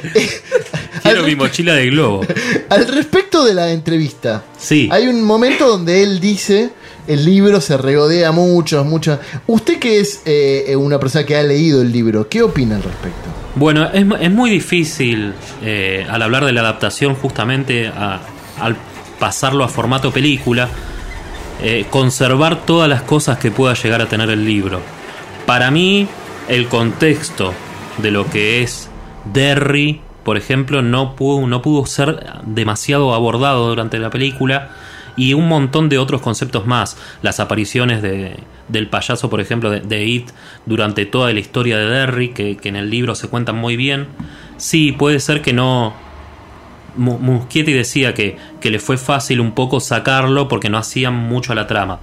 Quiero 1.03 1.23
mi 1.23 1.35
mochila 1.35 1.73
de 1.75 1.87
globo. 1.87 2.21
Al 2.69 2.87
respecto 2.87 3.43
de 3.43 3.53
la 3.53 3.71
entrevista, 3.71 4.43
Sí. 4.57 4.89
hay 4.91 5.07
un 5.07 5.23
momento 5.23 5.67
donde 5.67 6.03
él 6.03 6.19
dice 6.19 6.69
el 7.07 7.25
libro 7.25 7.59
se 7.59 7.77
regodea 7.77 8.31
mucho, 8.31 8.83
mucho. 8.85 9.19
Usted 9.47 9.79
que 9.79 9.99
es 9.99 10.21
eh, 10.25 10.73
una 10.77 10.99
persona 10.99 11.25
que 11.25 11.35
ha 11.35 11.43
leído 11.43 11.81
el 11.81 11.91
libro, 11.91 12.27
¿qué 12.29 12.41
opina 12.41 12.75
al 12.77 12.83
respecto? 12.83 13.29
Bueno, 13.55 13.89
es, 13.93 14.05
es 14.21 14.31
muy 14.31 14.49
difícil 14.49 15.33
eh, 15.61 16.05
al 16.09 16.21
hablar 16.21 16.45
de 16.45 16.53
la 16.53 16.61
adaptación 16.61 17.15
justamente 17.15 17.87
a- 17.87 18.21
al 18.59 18.75
pasarlo 19.19 19.63
a 19.63 19.67
formato 19.67 20.11
película, 20.11 20.69
eh, 21.61 21.85
conservar 21.89 22.65
todas 22.65 22.89
las 22.89 23.01
cosas 23.03 23.37
que 23.37 23.51
pueda 23.51 23.73
llegar 23.73 24.01
a 24.01 24.07
tener 24.07 24.29
el 24.29 24.45
libro. 24.45 24.81
Para 25.45 25.71
mí, 25.71 26.07
el 26.47 26.67
contexto 26.67 27.53
de 27.97 28.11
lo 28.11 28.29
que 28.29 28.63
es 28.63 28.89
Derry, 29.33 30.01
por 30.23 30.37
ejemplo, 30.37 30.81
no 30.81 31.15
pudo, 31.15 31.45
no 31.47 31.61
pudo 31.61 31.85
ser 31.85 32.25
demasiado 32.45 33.13
abordado 33.13 33.67
durante 33.67 33.99
la 33.99 34.09
película 34.09 34.69
y 35.15 35.33
un 35.33 35.47
montón 35.47 35.89
de 35.89 35.97
otros 35.99 36.21
conceptos 36.21 36.65
más. 36.65 36.97
Las 37.21 37.39
apariciones 37.39 38.01
de, 38.01 38.37
del 38.67 38.87
payaso, 38.87 39.29
por 39.29 39.41
ejemplo, 39.41 39.69
de, 39.69 39.81
de 39.81 40.05
It 40.05 40.29
durante 40.65 41.05
toda 41.05 41.31
la 41.33 41.39
historia 41.39 41.77
de 41.77 41.85
Derry, 41.85 42.29
que, 42.29 42.57
que 42.57 42.69
en 42.69 42.75
el 42.75 42.89
libro 42.89 43.15
se 43.15 43.27
cuentan 43.27 43.57
muy 43.57 43.75
bien. 43.75 44.07
Sí, 44.57 44.91
puede 44.91 45.19
ser 45.19 45.41
que 45.41 45.53
no. 45.53 45.93
Mu- 46.95 47.19
Muschietti 47.19 47.73
decía 47.73 48.13
que, 48.13 48.37
que 48.61 48.69
le 48.69 48.79
fue 48.79 48.97
fácil 48.97 49.39
un 49.39 49.53
poco 49.53 49.79
sacarlo 49.79 50.47
porque 50.47 50.69
no 50.69 50.77
hacían 50.77 51.15
mucho 51.15 51.51
a 51.51 51.55
la 51.55 51.67
trama. 51.67 51.99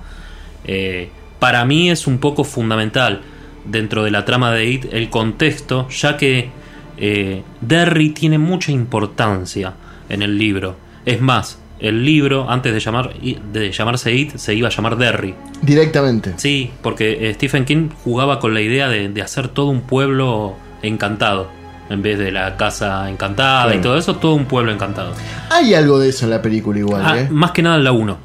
Eh, 0.64 1.10
para 1.38 1.64
mí 1.64 1.90
es 1.90 2.06
un 2.06 2.18
poco 2.18 2.44
fundamental 2.44 3.22
dentro 3.64 4.04
de 4.04 4.10
la 4.10 4.24
trama 4.24 4.52
de 4.52 4.66
It 4.66 4.86
el 4.92 5.10
contexto, 5.10 5.88
ya 5.88 6.16
que 6.16 6.50
eh, 6.96 7.42
Derry 7.60 8.10
tiene 8.10 8.38
mucha 8.38 8.72
importancia 8.72 9.74
en 10.08 10.22
el 10.22 10.36
libro. 10.38 10.76
Es 11.06 11.20
más, 11.20 11.58
el 11.78 12.04
libro, 12.04 12.50
antes 12.50 12.72
de, 12.74 12.80
llamar, 12.80 13.14
de 13.14 13.72
llamarse 13.72 14.12
It, 14.14 14.36
se 14.36 14.54
iba 14.54 14.68
a 14.68 14.70
llamar 14.70 14.96
Derry. 14.98 15.34
Directamente. 15.62 16.34
Sí, 16.36 16.70
porque 16.82 17.30
eh, 17.30 17.34
Stephen 17.34 17.64
King 17.64 17.88
jugaba 18.04 18.38
con 18.38 18.52
la 18.54 18.60
idea 18.60 18.88
de, 18.88 19.08
de 19.08 19.22
hacer 19.22 19.48
todo 19.48 19.66
un 19.66 19.80
pueblo 19.82 20.56
encantado. 20.82 21.48
En 21.88 22.02
vez 22.02 22.18
de 22.20 22.30
la 22.30 22.56
casa 22.56 23.10
encantada 23.10 23.64
Claro. 23.64 23.78
y 23.78 23.82
todo 23.82 23.96
eso, 23.98 24.14
todo 24.16 24.34
un 24.34 24.44
pueblo 24.44 24.70
encantado. 24.70 25.12
Hay 25.50 25.74
algo 25.74 25.98
de 25.98 26.10
eso 26.10 26.24
en 26.26 26.30
la 26.30 26.40
película 26.40 26.78
igual, 26.78 27.02
Ah, 27.04 27.18
¿eh? 27.18 27.28
más 27.30 27.50
que 27.50 27.62
nada 27.62 27.76
en 27.76 27.84
la 27.84 27.90
1. 27.92 28.16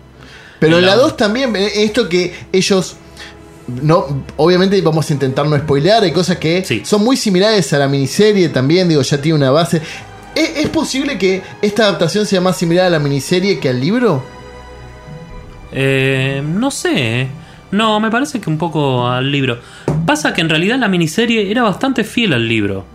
Pero 0.60 0.78
en 0.78 0.86
la 0.86 0.96
la- 0.96 1.02
2 1.02 1.18
también, 1.18 1.56
esto 1.56 2.08
que 2.08 2.34
ellos. 2.52 2.98
No, 3.68 4.24
obviamente 4.38 4.80
vamos 4.82 5.10
a 5.10 5.14
intentar 5.14 5.48
no 5.48 5.58
spoilear, 5.58 6.04
hay 6.04 6.12
cosas 6.12 6.38
que 6.38 6.64
Sí. 6.64 6.82
son 6.86 7.04
muy 7.04 7.18
similares 7.18 7.72
a 7.74 7.80
la 7.80 7.88
miniserie 7.88 8.50
también, 8.50 8.88
digo, 8.88 9.02
ya 9.02 9.20
tiene 9.20 9.38
una 9.40 9.50
base. 9.52 9.82
¿Es, 10.36 10.58
es 10.58 10.70
posible 10.70 11.18
que 11.18 11.42
esta 11.62 11.84
adaptación 11.84 12.26
sea 12.28 12.42
más 12.42 12.58
similar 12.58 12.86
a 12.86 12.90
la 12.92 13.00
miniserie 13.00 13.60
que 13.60 13.70
al 13.70 13.80
libro? 13.82 14.24
Eh, 15.72 16.42
no 16.46 16.72
sé. 16.72 17.22
eh. 17.22 17.28
No, 17.72 18.00
me 18.00 18.10
parece 18.12 18.40
que 18.40 18.50
un 18.50 18.58
poco 18.58 19.08
al 19.08 19.32
libro. 19.32 19.60
Pasa 20.06 20.34
que 20.34 20.42
en 20.42 20.50
realidad 20.50 20.78
la 20.78 20.88
miniserie 20.88 21.50
era 21.52 21.64
bastante 21.64 22.04
fiel 22.04 22.34
al 22.34 22.48
libro. 22.48 22.86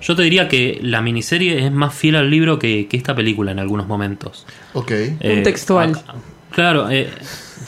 Yo 0.00 0.16
te 0.16 0.22
diría 0.22 0.48
que 0.48 0.78
la 0.82 1.02
miniserie 1.02 1.66
es 1.66 1.72
más 1.72 1.94
fiel 1.94 2.16
al 2.16 2.30
libro 2.30 2.58
que, 2.58 2.86
que 2.88 2.96
esta 2.96 3.14
película 3.14 3.50
en 3.52 3.58
algunos 3.58 3.86
momentos. 3.86 4.46
Ok. 4.72 4.90
Eh, 4.92 5.40
textual. 5.44 5.90
acá- 5.90 6.14
claro, 6.52 6.88
eh, 6.90 7.10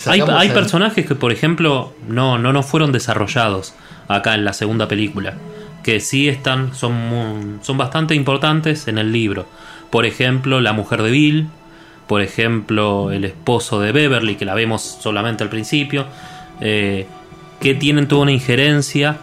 hay, 0.06 0.20
Sacamos 0.20 0.40
hay 0.42 0.48
el- 0.48 0.54
personajes 0.54 1.06
que, 1.06 1.14
por 1.14 1.32
ejemplo, 1.32 1.94
no, 2.08 2.38
no 2.38 2.52
nos 2.52 2.66
fueron 2.66 2.92
desarrollados 2.92 3.74
acá 4.08 4.34
en 4.34 4.44
la 4.44 4.52
segunda 4.52 4.88
película. 4.88 5.34
Que 5.82 6.00
sí 6.00 6.28
están, 6.28 6.74
son, 6.74 7.58
son 7.62 7.76
bastante 7.78 8.14
importantes 8.14 8.86
en 8.88 8.98
el 8.98 9.10
libro. 9.12 9.46
Por 9.90 10.06
ejemplo, 10.06 10.60
la 10.60 10.72
mujer 10.72 11.02
de 11.02 11.10
Bill. 11.10 11.48
Por 12.06 12.20
ejemplo, 12.20 13.10
el 13.10 13.24
esposo 13.24 13.80
de 13.80 13.92
Beverly, 13.92 14.34
que 14.36 14.44
la 14.44 14.54
vemos 14.54 14.82
solamente 14.82 15.42
al 15.44 15.50
principio. 15.50 16.06
eh, 16.60 17.06
que 17.60 17.74
tienen 17.74 18.08
toda 18.08 18.22
una 18.22 18.32
injerencia. 18.32 19.16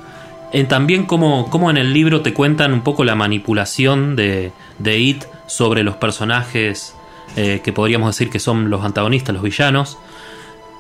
En 0.54 0.68
también 0.70 1.06
como, 1.06 1.50
como 1.50 1.70
en 1.70 1.76
el 1.78 1.94
libro 1.94 2.22
te 2.22 2.34
cuentan 2.34 2.72
un 2.74 2.82
poco 2.82 3.04
la 3.04 3.14
manipulación 3.16 4.16
de, 4.16 4.52
de 4.80 4.98
It 4.98 5.26
sobre 5.46 5.84
los 5.84 5.96
personajes 5.98 6.96
eh, 7.36 7.60
que 7.64 7.72
podríamos 7.74 8.16
decir 8.16 8.30
que 8.32 8.40
son 8.40 8.70
los 8.70 8.84
antagonistas, 8.86 9.34
los 9.34 9.44
villanos. 9.44 9.98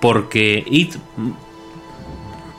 Porque 0.01 0.63
It. 0.69 0.95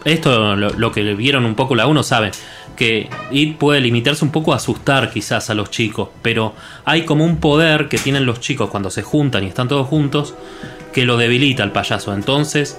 Esto 0.04 0.56
lo, 0.56 0.92
que 0.92 1.02
vieron 1.14 1.44
un 1.44 1.54
poco 1.54 1.74
la 1.74 1.86
1 1.86 2.02
sabe. 2.02 2.30
Que 2.76 3.10
It 3.30 3.56
puede 3.58 3.80
limitarse 3.80 4.24
un 4.24 4.30
poco 4.30 4.52
a 4.52 4.56
asustar 4.56 5.10
quizás 5.10 5.50
a 5.50 5.54
los 5.54 5.70
chicos. 5.70 6.08
Pero 6.22 6.54
hay 6.84 7.04
como 7.04 7.24
un 7.24 7.38
poder 7.38 7.88
que 7.88 7.98
tienen 7.98 8.26
los 8.26 8.40
chicos 8.40 8.70
cuando 8.70 8.90
se 8.90 9.02
juntan 9.02 9.44
y 9.44 9.48
están 9.48 9.68
todos 9.68 9.86
juntos. 9.86 10.34
Que 10.92 11.04
lo 11.04 11.16
debilita 11.16 11.62
al 11.62 11.72
payaso. 11.72 12.14
Entonces 12.14 12.78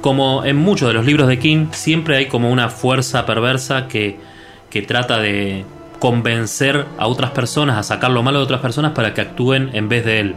como 0.00 0.44
en 0.44 0.56
muchos 0.56 0.88
de 0.88 0.94
los 0.94 1.04
libros 1.04 1.28
de 1.28 1.38
King, 1.38 1.66
siempre 1.72 2.16
hay 2.16 2.26
como 2.26 2.50
una 2.52 2.68
fuerza 2.68 3.26
perversa 3.26 3.88
que, 3.88 4.18
que 4.70 4.82
trata 4.82 5.18
de 5.18 5.64
convencer 5.98 6.86
a 6.98 7.06
otras 7.08 7.32
personas, 7.32 7.76
a 7.76 7.82
sacar 7.82 8.10
lo 8.10 8.22
malo 8.22 8.38
de 8.38 8.44
otras 8.44 8.60
personas 8.60 8.92
para 8.92 9.14
que 9.14 9.20
actúen 9.20 9.70
en 9.72 9.88
vez 9.88 10.04
de 10.04 10.20
él. 10.20 10.34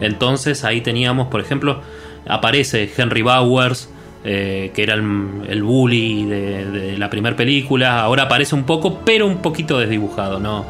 Entonces 0.00 0.64
ahí 0.64 0.80
teníamos, 0.80 1.28
por 1.28 1.40
ejemplo, 1.40 1.80
aparece 2.26 2.90
Henry 2.96 3.22
Bowers, 3.22 3.88
eh, 4.24 4.70
que 4.74 4.82
era 4.82 4.94
el, 4.94 5.02
el 5.48 5.62
bully 5.62 6.24
de, 6.26 6.96
la 6.98 7.10
primera 7.10 7.34
película, 7.36 8.00
ahora 8.00 8.24
aparece 8.24 8.54
un 8.54 8.64
poco, 8.64 9.00
pero 9.04 9.26
un 9.26 9.38
poquito 9.38 9.78
desdibujado, 9.78 10.38
¿no? 10.38 10.64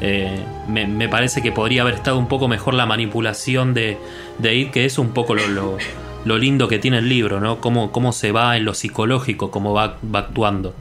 Eh, 0.00 0.40
me, 0.68 0.86
me 0.86 1.08
parece 1.08 1.42
que 1.42 1.52
podría 1.52 1.82
haber 1.82 1.94
estado 1.94 2.18
un 2.18 2.28
poco 2.28 2.48
mejor 2.48 2.74
la 2.74 2.86
manipulación 2.86 3.74
de, 3.74 3.98
de 4.38 4.54
It, 4.54 4.70
que 4.70 4.84
es 4.84 4.98
un 4.98 5.10
poco 5.10 5.34
lo, 5.34 5.46
lo, 5.48 5.78
lo 6.24 6.38
lindo 6.38 6.68
que 6.68 6.78
tiene 6.78 6.98
el 6.98 7.08
libro, 7.08 7.40
¿no? 7.40 7.60
Cómo, 7.60 7.90
cómo 7.92 8.12
se 8.12 8.32
va 8.32 8.56
en 8.56 8.64
lo 8.64 8.74
psicológico, 8.74 9.50
cómo 9.50 9.72
va, 9.72 9.96
va 10.14 10.20
actuando. 10.20 10.74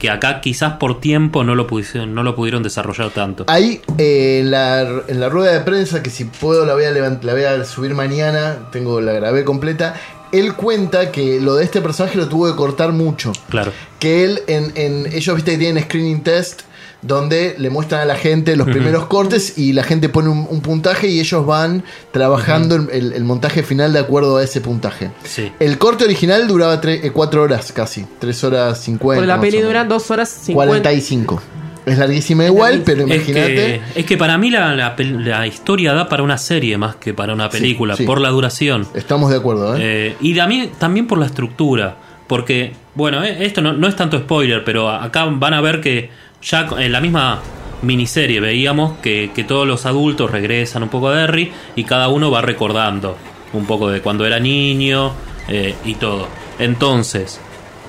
Que 0.00 0.10
acá 0.10 0.40
quizás 0.40 0.72
por 0.78 0.98
tiempo 1.00 1.44
no 1.44 1.54
lo, 1.54 1.68
pudieron, 1.68 2.14
no 2.14 2.24
lo 2.24 2.34
pudieron 2.34 2.62
desarrollar 2.64 3.10
tanto. 3.10 3.44
Ahí 3.46 3.80
eh, 3.98 4.40
en, 4.40 4.50
la, 4.50 4.80
en 5.06 5.20
la 5.20 5.28
rueda 5.28 5.52
de 5.52 5.60
prensa, 5.60 6.02
que 6.02 6.10
si 6.10 6.24
puedo 6.24 6.64
la 6.66 6.74
voy, 6.74 6.84
a 6.84 6.90
la 6.90 7.32
voy 7.32 7.44
a 7.44 7.64
subir 7.64 7.94
mañana, 7.94 8.56
tengo 8.72 9.00
la 9.00 9.12
grabé 9.12 9.44
completa, 9.44 9.94
él 10.32 10.54
cuenta 10.54 11.12
que 11.12 11.38
lo 11.40 11.54
de 11.56 11.64
este 11.64 11.80
personaje 11.82 12.16
lo 12.16 12.28
tuvo 12.28 12.46
que 12.50 12.56
cortar 12.56 12.92
mucho. 12.92 13.32
Claro. 13.50 13.72
que 13.98 14.24
él 14.24 14.40
en, 14.46 14.72
en- 14.74 15.06
ellos 15.12 15.36
viste 15.36 15.52
que 15.52 15.58
tienen 15.58 15.84
screening 15.84 16.22
test 16.22 16.62
donde 17.02 17.54
le 17.58 17.70
muestran 17.70 18.02
a 18.02 18.04
la 18.04 18.14
gente 18.16 18.56
los 18.56 18.66
primeros 18.68 19.06
cortes 19.06 19.56
y 19.58 19.72
la 19.72 19.82
gente 19.82 20.08
pone 20.08 20.28
un, 20.28 20.46
un 20.50 20.60
puntaje 20.60 21.08
y 21.08 21.18
ellos 21.20 21.46
van 21.46 21.82
trabajando 22.12 22.76
el, 22.76 22.88
el- 22.90 23.12
el 23.14 23.24
montaje 23.24 23.62
final 23.62 23.92
de 23.92 23.98
acuerdo 24.00 24.36
a 24.36 24.44
ese 24.44 24.60
puntaje. 24.60 25.10
Sí. 25.24 25.50
El 25.60 25.78
corte 25.78 26.04
original 26.04 26.46
duraba 26.48 26.80
4 26.80 27.42
horas 27.42 27.72
casi, 27.72 28.06
3 28.18 28.44
horas 28.44 28.78
50. 28.82 29.14
Porque 29.20 29.26
la 29.26 29.40
peli 29.40 29.60
dura 29.60 29.84
2 29.84 30.10
horas 30.10 30.28
50. 30.28 30.68
45. 30.68 31.42
Es 31.86 31.96
larguísima 31.96 32.44
igual, 32.44 32.82
pero 32.84 33.04
Es 33.06 33.14
imagínate. 33.16 33.54
que, 33.54 33.80
es 33.94 34.04
que 34.04 34.16
para 34.18 34.36
mí 34.36 34.50
la, 34.50 34.74
la 34.98 35.46
historia 35.46 35.94
da 35.94 36.08
para 36.10 36.22
una 36.22 36.36
serie 36.36 36.76
más 36.76 36.96
que 36.96 37.14
para 37.14 37.32
una 37.32 37.48
película, 37.48 37.96
sí. 37.96 38.04
por 38.04 38.20
la 38.20 38.28
duración. 38.28 38.86
Estamos 38.94 39.30
de 39.30 39.38
acuerdo, 39.38 39.74
¿eh? 39.76 39.80
Eh, 40.10 40.16
y 40.20 40.34
también, 40.34 40.70
también 40.78 41.06
por 41.06 41.18
la 41.18 41.24
estructura. 41.26 41.96
Porque, 42.26 42.74
bueno, 42.94 43.24
eh, 43.24 43.44
esto 43.46 43.62
no, 43.62 43.72
no 43.72 43.88
es 43.88 43.96
tanto 43.96 44.18
spoiler, 44.18 44.62
pero 44.62 44.90
acá 44.90 45.24
van 45.24 45.54
a 45.54 45.60
ver 45.62 45.80
que 45.80 46.10
ya 46.42 46.68
en 46.78 46.92
la 46.92 47.00
misma 47.00 47.40
miniserie 47.82 48.40
veíamos 48.40 48.98
que, 48.98 49.30
que 49.34 49.44
todos 49.44 49.66
los 49.66 49.86
adultos 49.86 50.30
regresan 50.30 50.82
un 50.82 50.88
poco 50.88 51.08
a 51.08 51.14
Derry 51.14 51.52
y 51.76 51.84
cada 51.84 52.08
uno 52.08 52.30
va 52.30 52.42
recordando 52.42 53.16
un 53.52 53.66
poco 53.66 53.90
de 53.90 54.00
cuando 54.00 54.26
era 54.26 54.38
niño 54.38 55.12
eh, 55.48 55.74
y 55.84 55.94
todo. 55.94 56.28
Entonces, 56.58 57.40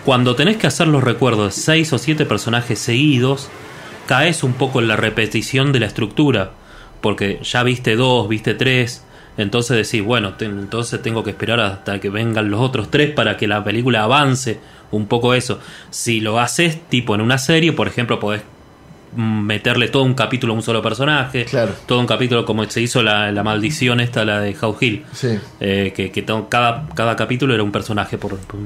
cuando 0.05 0.36
tenés 0.36 0.58
que 0.58 0.67
hacer 0.67 0.88
los 0.88 1.03
recuerdos 1.03 1.55
de 1.55 1.62
seis 1.62 1.93
o 1.93 1.98
siete 1.98 2.25
personajes 2.25 2.79
seguidos, 2.79 3.50
caes 4.08 4.43
un 4.43 4.53
poco 4.53 4.79
en 4.79 4.88
la 4.88 4.96
repetición 4.96 5.72
de 5.72 5.79
la 5.79 5.86
estructura. 5.86 6.51
Porque 7.01 7.39
ya 7.43 7.63
viste 7.63 7.96
dos, 7.96 8.27
viste 8.27 8.53
tres. 8.53 9.03
Entonces 9.38 9.77
decís, 9.89 10.05
bueno, 10.05 10.33
te- 10.33 10.45
entonces 10.45 11.01
tengo 11.01 11.23
que 11.23 11.29
esperar 11.31 11.59
hasta 11.59 12.00
que 12.00 12.09
vengan 12.09 12.50
los 12.51 12.59
otros 12.59 12.91
tres 12.91 13.11
para 13.11 13.38
que 13.38 13.47
la 13.47 13.63
película 13.63 14.03
avance 14.03 14.59
un 14.91 15.07
poco 15.07 15.33
eso. 15.33 15.59
Si 15.89 16.19
lo 16.19 16.39
haces 16.39 16.79
tipo 16.89 17.15
en 17.15 17.21
una 17.21 17.38
serie, 17.38 17.71
por 17.73 17.88
ejemplo, 17.88 18.19
podés 18.19 18.41
meterle 19.15 19.89
todo 19.89 20.03
un 20.03 20.13
capítulo 20.13 20.53
a 20.53 20.55
un 20.55 20.61
solo 20.61 20.81
personaje. 20.81 21.45
Claro. 21.45 21.73
Todo 21.85 22.00
un 22.00 22.07
capítulo 22.07 22.45
como 22.45 22.63
se 22.69 22.81
hizo 22.81 23.03
la, 23.03 23.31
la 23.31 23.43
maldición 23.43 24.00
esta, 24.00 24.23
la 24.25 24.39
de 24.41 24.55
How 24.59 24.77
Hill. 24.79 25.03
Sí. 25.13 25.38
Eh, 25.59 25.93
que 25.95 26.11
que 26.11 26.23
cada, 26.50 26.88
cada 26.95 27.15
capítulo 27.15 27.53
era 27.53 27.63
un 27.63 27.71
personaje, 27.71 28.17
por, 28.17 28.38
por, 28.38 28.59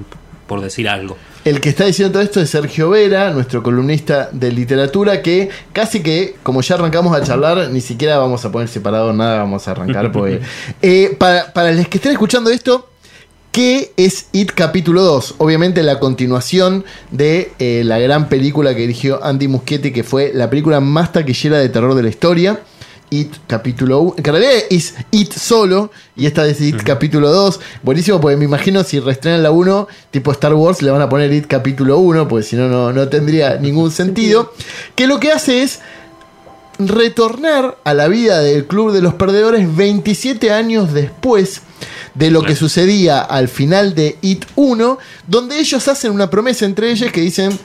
por 0.48 0.62
decir 0.62 0.88
algo. 0.88 1.18
El 1.44 1.62
que 1.62 1.70
está 1.70 1.86
diciendo 1.86 2.14
todo 2.14 2.24
esto 2.24 2.42
es 2.42 2.50
Sergio 2.50 2.90
Vera, 2.90 3.32
nuestro 3.32 3.62
columnista 3.62 4.30
de 4.32 4.52
literatura, 4.52 5.22
que 5.22 5.50
casi 5.74 6.02
que, 6.02 6.36
como 6.44 6.62
ya 6.62 6.76
arrancamos 6.76 7.16
a 7.16 7.24
charlar, 7.24 7.70
ni 7.70 7.82
siquiera 7.82 8.18
vamos 8.18 8.44
a 8.46 8.52
poner 8.52 8.68
separado 8.68 9.14
nada, 9.14 9.40
vamos 9.40 9.68
a 9.68 9.72
arrancar. 9.72 10.12
Porque, 10.12 10.42
Eh, 10.82 11.16
para, 11.18 11.54
para 11.54 11.72
los 11.72 11.88
que 11.88 11.98
estén 11.98 12.12
escuchando 12.12 12.50
esto, 12.50 12.90
¿qué 13.52 13.94
es 13.98 14.28
It 14.34 14.52
capítulo 14.54 15.02
2? 15.02 15.36
Obviamente 15.38 15.84
la 15.84 16.00
continuación 16.00 16.84
de 17.12 17.52
eh, 17.60 17.84
la 17.86 18.00
gran 18.00 18.28
película 18.28 18.76
que 18.76 18.82
dirigió 18.82 19.24
Andy 19.24 19.48
Muschietti, 19.48 19.92
que 19.92 20.04
fue 20.04 20.32
la 20.34 20.50
película 20.50 20.80
más 20.80 21.12
taquillera 21.12 21.58
de 21.60 21.70
terror 21.70 21.96
de 21.96 22.04
la 22.04 22.10
historia. 22.10 22.60
It 23.10 23.34
capítulo 23.48 24.00
1, 24.00 24.16
que 24.16 24.30
en 24.30 24.36
realidad 24.36 24.64
es 24.70 24.96
It 25.12 25.34
solo, 25.34 25.92
y 26.16 26.26
esta 26.26 26.46
es 26.48 26.60
It 26.62 26.82
capítulo 26.84 27.32
2. 27.32 27.60
Buenísimo, 27.84 28.20
porque 28.20 28.38
me 28.38 28.46
imagino 28.46 28.84
si 28.84 29.00
reestrenan 29.00 29.44
la 29.44 29.52
1, 29.52 29.88
tipo 30.12 30.32
Star 30.32 30.54
Wars, 30.54 30.82
le 30.82 30.92
van 30.92 31.02
a 31.02 31.10
poner 31.10 31.32
It 31.32 31.48
capítulo 31.48 31.98
1, 32.00 32.28
porque 32.28 32.44
si 32.44 32.56
no, 32.56 32.68
no, 32.68 32.92
no 32.92 33.08
tendría 33.08 33.56
ningún 33.60 33.92
sentido. 33.92 34.54
Que 34.96 35.08
lo 35.08 35.20
que 35.20 35.32
hace 35.32 35.64
es 35.64 35.80
retornar 36.78 37.78
a 37.84 37.94
la 37.94 38.08
vida 38.08 38.40
del 38.40 38.66
Club 38.66 38.92
de 38.92 39.02
los 39.02 39.14
Perdedores 39.14 39.76
27 39.76 40.52
años 40.52 40.94
después 40.94 41.62
de 42.16 42.32
lo 42.32 42.44
que 42.44 42.56
sucedía 42.56 43.22
al 43.22 43.48
final 43.48 43.94
de 43.96 44.18
It 44.22 44.46
1, 44.56 44.98
donde 45.28 45.60
ellos 45.60 45.88
hacen 45.88 46.12
una 46.12 46.30
promesa 46.30 46.66
entre 46.66 46.92
ellos 46.92 47.12
que 47.12 47.22
dicen, 47.22 47.58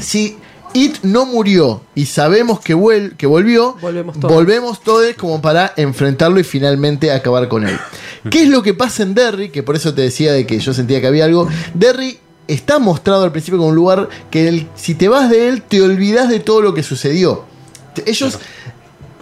si 0.00 0.38
It 0.74 0.98
no 1.02 1.24
murió 1.26 1.80
y 1.94 2.06
sabemos 2.06 2.60
que, 2.60 2.74
vuel- 2.76 3.16
que 3.16 3.26
volvió, 3.26 3.76
Volvemos 3.80 4.18
todos. 4.20 4.32
volvemos 4.34 4.80
todos 4.82 5.14
como 5.16 5.40
para 5.40 5.72
enfrentarlo 5.76 6.38
y 6.38 6.44
finalmente 6.44 7.10
acabar 7.12 7.48
con 7.48 7.66
él. 7.66 7.78
¿Qué 8.30 8.42
es 8.42 8.48
lo 8.48 8.62
que 8.62 8.74
pasa 8.74 9.02
en 9.02 9.14
Derry? 9.14 9.48
Que 9.50 9.62
por 9.62 9.76
eso 9.76 9.94
te 9.94 10.02
decía 10.02 10.32
de 10.32 10.46
que 10.46 10.58
yo 10.58 10.74
sentía 10.74 11.00
que 11.00 11.06
había 11.06 11.24
algo. 11.24 11.48
Derry 11.74 12.18
está 12.48 12.78
mostrado 12.78 13.24
al 13.24 13.32
principio 13.32 13.58
como 13.58 13.70
un 13.70 13.74
lugar 13.76 14.08
que 14.30 14.48
el- 14.48 14.68
si 14.74 14.94
te 14.94 15.08
vas 15.08 15.30
de 15.30 15.48
él 15.48 15.62
te 15.62 15.80
olvidas 15.80 16.28
de 16.28 16.40
todo 16.40 16.60
lo 16.60 16.74
que 16.74 16.82
sucedió. 16.82 17.44
Ellos 18.04 18.38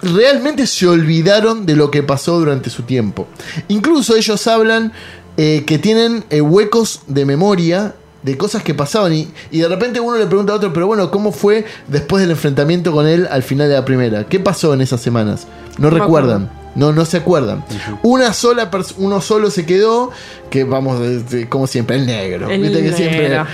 realmente 0.02 0.66
se 0.66 0.86
olvidaron 0.86 1.66
de 1.66 1.76
lo 1.76 1.90
que 1.90 2.02
pasó 2.02 2.38
durante 2.38 2.70
su 2.70 2.82
tiempo. 2.82 3.26
Incluso 3.68 4.16
ellos 4.16 4.46
hablan 4.46 4.92
eh, 5.36 5.64
que 5.66 5.78
tienen 5.78 6.24
eh, 6.30 6.40
huecos 6.40 7.00
de 7.06 7.24
memoria 7.24 7.94
de 8.24 8.36
cosas 8.36 8.62
que 8.64 8.74
pasaban 8.74 9.12
y, 9.12 9.28
y 9.52 9.58
de 9.60 9.68
repente 9.68 10.00
uno 10.00 10.16
le 10.16 10.26
pregunta 10.26 10.52
a 10.52 10.56
otro, 10.56 10.72
pero 10.72 10.86
bueno, 10.88 11.10
¿cómo 11.10 11.30
fue 11.30 11.64
después 11.88 12.20
del 12.22 12.30
enfrentamiento 12.32 12.90
con 12.90 13.06
él 13.06 13.28
al 13.30 13.42
final 13.44 13.68
de 13.68 13.74
la 13.74 13.84
primera? 13.84 14.24
¿Qué 14.24 14.40
pasó 14.40 14.74
en 14.74 14.80
esas 14.80 15.00
semanas? 15.00 15.46
No, 15.78 15.90
recuerdan. 15.90 16.50
No, 16.74 16.92
no 16.92 17.04
se 17.04 17.18
acuerdan. 17.18 17.64
Una 18.02 18.32
sola 18.32 18.68
uno 18.96 19.20
solo 19.20 19.48
se 19.52 19.64
quedó, 19.64 20.10
que 20.50 20.64
vamos, 20.64 21.00
como 21.48 21.68
siempre, 21.68 21.94
el 21.96 22.04
negro. 22.06 22.50
El 22.50 22.62
¿Viste 22.62 22.82
que 22.82 22.92
siempre? 22.92 23.28
negro. 23.28 23.46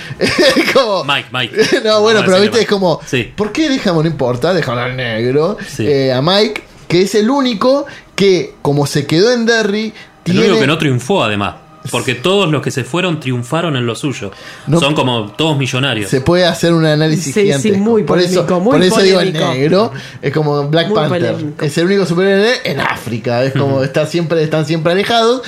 como- 0.73 1.03
Mike, 1.03 1.27
Mike. 1.31 1.55
no, 1.85 2.01
bueno, 2.01 2.21
pero 2.25 2.37
viste, 2.37 2.49
Mike. 2.51 2.61
es 2.61 2.67
como, 2.67 2.99
Sí. 3.05 3.31
¿por 3.35 3.51
qué 3.51 3.69
dejamos, 3.69 4.03
no 4.05 4.09
importa, 4.09 4.53
déjalo 4.55 4.81
al 4.81 4.95
negro, 4.97 5.57
Sí. 5.67 5.85
eh, 5.85 6.11
a 6.13 6.21
Mike, 6.23 6.63
que 6.87 7.01
es 7.03 7.13
el 7.13 7.29
único 7.29 7.85
que, 8.15 8.55
como 8.63 8.87
se 8.87 9.05
quedó 9.05 9.31
en 9.33 9.45
Derry, 9.45 9.87
El 9.87 9.93
tiene... 10.23 10.39
único 10.41 10.59
que 10.61 10.67
no 10.67 10.77
triunfó, 10.79 11.23
además. 11.23 11.55
Porque 11.89 12.13
todos 12.13 12.51
los 12.51 12.61
que 12.61 12.69
se 12.69 12.83
fueron 12.83 13.19
triunfaron 13.19 13.75
en 13.75 13.85
lo 13.87 13.95
suyo. 13.95 14.31
No- 14.67 14.79
Son 14.79 14.93
como 14.93 15.31
todos 15.31 15.57
millonarios. 15.57 16.09
Se 16.11 16.21
puede 16.21 16.45
hacer 16.45 16.73
un 16.73 16.85
análisis 16.85 17.33
Sí, 17.33 17.41
gigante. 17.41 17.71
sí, 17.71 17.75
muy 17.77 18.03
por 18.03 18.19
eso, 18.19 18.43
muy 18.59 18.73
por 18.73 18.83
eso 18.83 19.01
digo 19.01 19.19
el 19.19 19.33
negro. 19.33 19.91
Es 20.21 20.31
como 20.31 20.67
Black 20.69 20.87
Muy 20.89 20.95
Panther. 20.95 21.33
polémico. 21.33 21.65
Es 21.65 21.77
el 21.79 21.85
único 21.85 22.05
superhéroe 22.05 22.59
en 22.65 22.79
África. 22.81 23.43
Es 23.43 23.53
como 23.53 23.83
está 23.83 24.05
siempre, 24.05 24.43
están 24.43 24.65
siempre 24.65 24.91
alejados. 24.93 25.41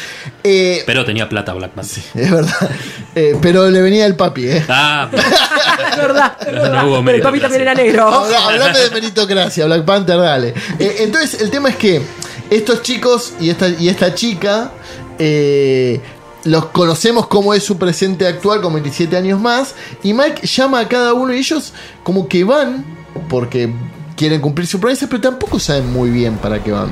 Eh, 0.43 0.83
Pero 0.87 1.05
tenía 1.05 1.29
plata 1.29 1.53
Black 1.53 1.71
Panther. 1.71 2.03
es 2.15 2.31
verdad. 2.31 2.69
Eh, 3.15 3.35
pero 3.41 3.69
le 3.69 3.81
venía 3.81 4.05
el 4.07 4.15
papi, 4.15 4.47
¿eh? 4.47 4.65
Ah, 4.69 5.09
Es 5.13 5.97
verdad, 5.97 6.35
es 6.41 6.47
No 6.53 6.61
verdad. 6.63 6.87
hubo 6.87 7.05
Pero 7.05 7.17
el 7.17 7.21
papi 7.23 7.39
también 7.39 7.61
era 7.61 7.75
negro. 7.75 8.07
Habla- 8.07 8.47
Hablame 8.47 8.79
de 8.79 8.89
meritocracia, 8.89 9.65
Black 9.67 9.85
Panther, 9.85 10.17
dale. 10.17 10.53
Eh, 10.79 10.95
entonces, 11.01 11.41
el 11.41 11.51
tema 11.51 11.69
es 11.69 11.75
que 11.75 12.01
estos 12.49 12.81
chicos 12.81 13.33
y 13.39 13.49
esta, 13.51 13.69
y 13.69 13.87
esta 13.89 14.15
chica 14.15 14.71
eh, 15.19 16.01
los 16.45 16.65
conocemos 16.67 17.27
como 17.27 17.53
es 17.53 17.63
su 17.63 17.77
presente 17.77 18.27
actual 18.27 18.61
con 18.61 18.73
27 18.73 19.15
años 19.15 19.39
más. 19.39 19.75
Y 20.03 20.13
Mike 20.13 20.45
llama 20.47 20.79
a 20.79 20.87
cada 20.87 21.13
uno 21.13 21.31
de 21.31 21.37
ellos 21.39 21.73
como 22.03 22.27
que 22.27 22.43
van 22.43 22.85
porque 23.29 23.73
quieren 24.15 24.41
cumplir 24.41 24.67
su 24.67 24.79
promesa, 24.79 25.07
pero 25.09 25.21
tampoco 25.21 25.59
saben 25.59 25.91
muy 25.91 26.09
bien 26.09 26.37
para 26.37 26.61
qué 26.63 26.71
van. 26.71 26.89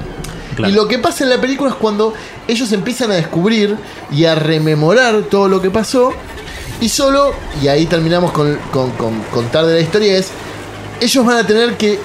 Claro. 0.55 0.72
Y 0.72 0.75
lo 0.75 0.88
que 0.88 1.00
pasa 1.00 1.24
en 1.24 1.29
la 1.29 1.39
película 1.39 1.72
es 1.72 1.75
cuando 1.75 2.13
ellos 2.48 2.72
empiezan 2.72 3.12
a 3.12 3.15
descubrir 3.15 3.77
y 4.12 4.25
a 4.25 4.36
rememorar 4.36 5.24
todo 5.24 5.48
lo 5.48 5.62
que 5.62 5.70
pasó. 5.70 6.13
Y 6.79 6.89
solo, 6.89 7.34
y 7.62 7.67
ahí 7.67 7.86
terminamos 7.86 8.31
con, 8.31 8.58
con, 8.72 8.91
con 8.91 9.22
contar 9.31 9.65
de 9.65 9.75
la 9.75 9.79
historia, 9.81 10.17
es 10.17 10.31
ellos 11.00 11.25
van 11.25 11.38
a 11.38 11.48
tener 11.48 11.77
que 11.77 12.00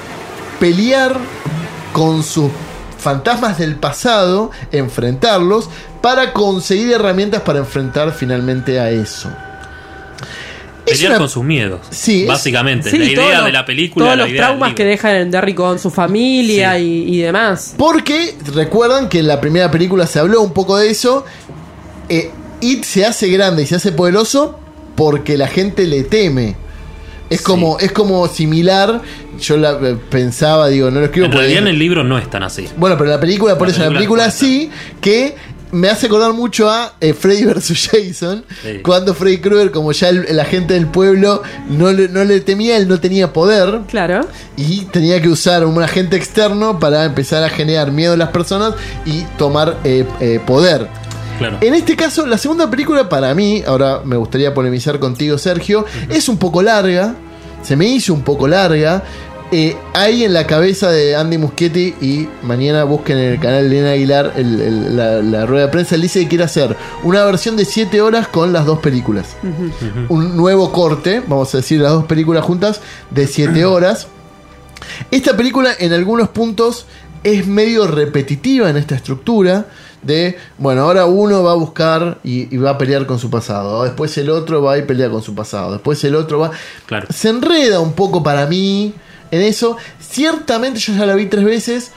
pelear 0.60 1.16
con 1.92 2.22
sus 2.22 2.50
fantasmas 2.98 3.58
del 3.58 3.76
pasado, 3.76 4.50
enfrentarlos, 4.72 5.70
para 6.06 6.32
conseguir 6.32 6.92
herramientas 6.92 7.42
para 7.42 7.58
enfrentar 7.58 8.12
finalmente 8.12 8.78
a 8.78 8.90
eso. 8.92 9.28
Es 10.86 10.98
pelear 10.98 11.10
una- 11.14 11.18
con 11.18 11.28
sus 11.28 11.42
miedos. 11.42 11.80
Sí, 11.90 12.22
es- 12.22 12.28
Básicamente. 12.28 12.90
Sí, 12.92 12.98
la 12.98 13.04
idea 13.06 13.42
de 13.42 13.50
la 13.50 13.64
película. 13.64 14.06
Todos 14.06 14.16
la 14.16 14.22
los 14.22 14.30
idea 14.32 14.42
traumas 14.46 14.74
que 14.74 14.84
deja 14.84 15.18
en 15.18 15.32
Derry 15.32 15.52
con 15.52 15.80
su 15.80 15.90
familia 15.90 16.76
Sí. 16.76 17.04
y, 17.08 17.16
y 17.16 17.22
demás. 17.22 17.74
Porque 17.76 18.36
recuerdan 18.54 19.08
que 19.08 19.18
en 19.18 19.26
la 19.26 19.40
primera 19.40 19.68
película 19.72 20.06
se 20.06 20.20
habló 20.20 20.42
un 20.42 20.52
poco 20.52 20.78
de 20.78 20.90
eso. 20.90 21.24
Eh, 22.08 22.30
It 22.60 22.84
se 22.84 23.04
hace 23.04 23.28
grande 23.28 23.64
y 23.64 23.66
se 23.66 23.74
hace 23.74 23.90
poderoso 23.90 24.60
porque 24.94 25.36
la 25.36 25.48
gente 25.48 25.88
le 25.88 26.04
teme. 26.04 26.54
Es 27.30 27.38
Sí. 27.40 27.44
como, 27.44 27.80
es 27.80 27.90
como 27.90 28.28
similar. 28.28 29.02
Yo 29.40 29.56
la 29.56 29.72
eh, 29.72 29.96
pensaba, 30.08 30.68
digo, 30.68 30.88
no 30.92 31.00
lo 31.00 31.06
escribo 31.06 31.26
En 31.26 31.32
realidad 31.32 31.62
en 31.62 31.66
el 31.66 31.78
libro 31.80 32.04
no 32.04 32.16
es 32.16 32.30
tan 32.30 32.44
así. 32.44 32.68
Bueno, 32.76 32.96
pero 32.96 33.10
la 33.10 33.18
película, 33.18 33.58
por 33.58 33.66
La 33.66 33.72
eso, 33.74 33.82
la 33.82 33.88
película 33.88 34.26
película 34.26 34.30
sí, 34.30 34.70
que 35.00 35.34
me 35.72 35.88
hace 35.88 36.06
acordar 36.06 36.32
mucho 36.32 36.70
a 36.70 36.92
eh, 37.00 37.12
Freddy 37.14 37.44
vs. 37.44 37.88
Jason. 37.92 38.44
Sí. 38.62 38.80
Cuando 38.82 39.14
Freddy 39.14 39.38
Krueger, 39.38 39.70
como 39.70 39.92
ya 39.92 40.08
el- 40.08 40.26
la 40.36 40.44
gente 40.44 40.74
del 40.74 40.86
pueblo 40.86 41.42
no 41.68 41.92
le, 41.92 42.08
no 42.08 42.24
le 42.24 42.40
temía, 42.40 42.76
él 42.76 42.88
no 42.88 43.00
tenía 43.00 43.32
poder. 43.32 43.80
Claro. 43.88 44.26
Y 44.56 44.82
tenía 44.86 45.20
que 45.20 45.28
usar 45.28 45.64
un 45.64 45.82
agente 45.82 46.16
externo 46.16 46.78
para 46.78 47.04
empezar 47.04 47.42
a 47.44 47.48
generar 47.50 47.92
miedo 47.92 48.14
a 48.14 48.16
las 48.16 48.30
personas 48.30 48.74
y 49.04 49.22
tomar 49.38 49.76
eh, 49.84 50.04
eh, 50.20 50.40
poder. 50.46 50.88
Claro. 51.38 51.58
En 51.60 51.74
este 51.74 51.96
caso, 51.96 52.24
la 52.26 52.38
segunda 52.38 52.70
película 52.70 53.08
para 53.08 53.34
mí, 53.34 53.62
ahora 53.66 54.00
me 54.04 54.16
gustaría 54.16 54.54
polemizar 54.54 54.98
contigo 54.98 55.36
Sergio, 55.36 55.84
es 56.08 56.28
un 56.30 56.38
poco 56.38 56.62
larga, 56.62 57.14
se 57.62 57.76
me 57.76 57.86
hizo 57.86 58.14
un 58.14 58.22
poco 58.22 58.48
larga. 58.48 59.02
Eh, 59.52 59.76
hay 59.94 60.24
en 60.24 60.32
la 60.32 60.44
cabeza 60.46 60.90
de 60.90 61.14
Andy 61.14 61.38
Muschietti 61.38 61.94
y 62.00 62.28
mañana 62.42 62.82
busquen 62.82 63.16
en 63.16 63.32
el 63.34 63.38
canal 63.40 63.70
de 63.70 63.76
Elena 63.78 63.92
Aguilar 63.92 64.32
el- 64.36 64.60
el- 64.60 64.96
la, 64.96 65.22
la 65.22 65.46
rueda 65.46 65.66
de 65.66 65.72
prensa, 65.72 65.94
él 65.94 66.02
dice 66.02 66.20
que 66.22 66.28
quiere 66.28 66.42
hacer 66.44 66.76
una 67.04 67.24
versión 67.24 67.56
de 67.56 67.64
7 67.64 68.00
horas 68.02 68.26
con 68.26 68.52
las 68.52 68.66
dos 68.66 68.80
películas. 68.80 69.36
Un 70.08 70.36
nuevo 70.36 70.72
corte, 70.72 71.22
vamos 71.26 71.54
a 71.54 71.58
decir 71.58 71.80
las 71.80 71.92
dos 71.92 72.06
películas 72.06 72.44
juntas, 72.44 72.80
de 73.10 73.26
7 73.28 73.64
horas. 73.66 74.08
Esta 75.12 75.36
película 75.36 75.70
en 75.78 75.92
algunos 75.92 76.28
puntos 76.30 76.86
es 77.22 77.46
medio 77.46 77.86
repetitiva 77.86 78.68
en 78.68 78.76
esta 78.76 78.96
estructura 78.96 79.66
de, 80.02 80.36
bueno, 80.58 80.82
ahora 80.82 81.06
uno 81.06 81.42
va 81.44 81.52
a 81.52 81.56
buscar 81.56 82.18
y, 82.24 82.52
y 82.54 82.58
va 82.58 82.70
a 82.70 82.78
pelear 82.78 83.06
con 83.06 83.18
su 83.20 83.30
pasado, 83.30 83.84
después 83.84 84.16
el 84.18 84.28
otro 84.30 84.60
va 84.62 84.76
y 84.78 84.82
pelea 84.82 85.08
con 85.08 85.22
su 85.22 85.34
pasado, 85.36 85.72
después 85.72 86.02
el 86.04 86.14
otro 86.16 86.38
va... 86.40 86.50
Claro. 86.86 87.06
Se 87.12 87.28
enreda 87.28 87.80
un 87.80 87.92
poco 87.94 88.22
para 88.22 88.46
mí 88.46 88.92
en 89.30 89.42
eso. 89.42 89.76
Ciertamente 90.00 90.78
yo 90.80 90.94
ya 90.94 91.06
la 91.06 91.14
vi 91.14 91.26
tres 91.26 91.44
veces. 91.44 91.90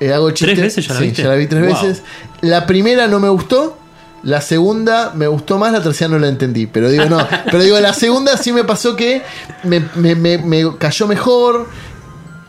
eh, 0.00 0.12
hago 0.12 0.30
chiste. 0.30 0.54
¿Tres 0.54 0.74
veces 0.76 0.86
ya 0.88 0.94
la 0.94 1.00
Sí, 1.00 1.06
viste? 1.06 1.22
ya 1.22 1.28
la 1.28 1.34
vi 1.36 1.46
tres 1.46 1.62
Wow. 1.66 1.74
veces. 1.82 2.02
La 2.40 2.66
primera 2.66 3.06
no 3.06 3.20
me 3.20 3.28
gustó. 3.28 3.76
La 4.22 4.40
segunda 4.42 5.12
me 5.14 5.26
gustó 5.28 5.58
más, 5.58 5.72
la 5.72 5.82
tercera 5.82 6.08
no 6.10 6.18
la 6.18 6.28
entendí. 6.28 6.66
Pero 6.66 6.90
digo, 6.90 7.04
no. 7.06 7.26
pero 7.46 7.62
digo, 7.62 7.78
la 7.80 7.92
segunda 7.94 8.36
sí 8.36 8.52
me 8.52 8.64
pasó 8.64 8.96
que 8.96 9.22
me, 9.64 9.80
me- 9.96 10.14
me- 10.14 10.38
me 10.38 10.76
cayó 10.78 11.06
mejor. 11.06 11.68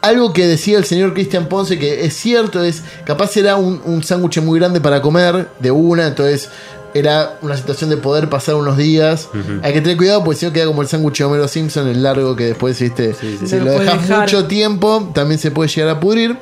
Algo 0.02 0.34
que 0.34 0.48
decía 0.48 0.78
el 0.80 0.86
señor 0.86 1.14
Cristian 1.14 1.46
Ponce, 1.48 1.78
que 1.78 2.06
es 2.06 2.16
cierto, 2.16 2.64
es 2.64 2.82
capaz 3.06 3.38
era 3.38 3.56
un, 3.58 3.80
un 3.86 4.04
sándwich 4.04 4.40
muy 4.42 4.60
grande 4.60 4.82
para 4.82 5.00
comer 5.00 5.48
de 5.60 5.70
una, 5.70 6.08
entonces 6.08 6.50
era 6.94 7.38
una 7.42 7.56
situación 7.58 7.90
de 7.90 7.98
poder 7.98 8.30
pasar 8.30 8.56
unos 8.56 8.78
días. 8.78 9.30
Hay 9.64 9.74
que 9.74 9.82
tener 9.82 9.98
cuidado 9.98 10.24
porque 10.24 10.40
si 10.40 10.46
no 10.46 10.54
queda 10.54 10.66
como 10.66 10.82
el 10.82 10.88
sándwich 10.88 11.18
de 11.20 11.24
Homero 11.26 11.48
Simpson, 11.48 11.88
el 11.88 12.04
largo 12.04 12.36
que 12.36 12.46
después, 12.46 12.80
viste, 12.80 13.14
si 13.14 13.38
Se 13.48 13.60
lo 13.60 13.72
dejas 13.72 14.10
mucho 14.10 14.46
tiempo, 14.46 15.10
también 15.14 15.40
se 15.40 15.52
puede 15.52 15.70
llegar 15.70 15.90
a 15.96 16.00
pudrir. 16.00 16.38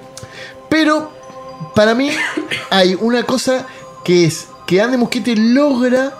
Pero 0.70 1.12
para 1.76 1.94
mí 1.96 2.10
hay 2.70 2.96
una 3.00 3.24
cosa 3.24 3.66
que 4.04 4.26
es 4.26 4.48
que 4.68 4.82
Andy 4.82 4.98
Muschietti 4.98 5.36
logra 5.36 6.14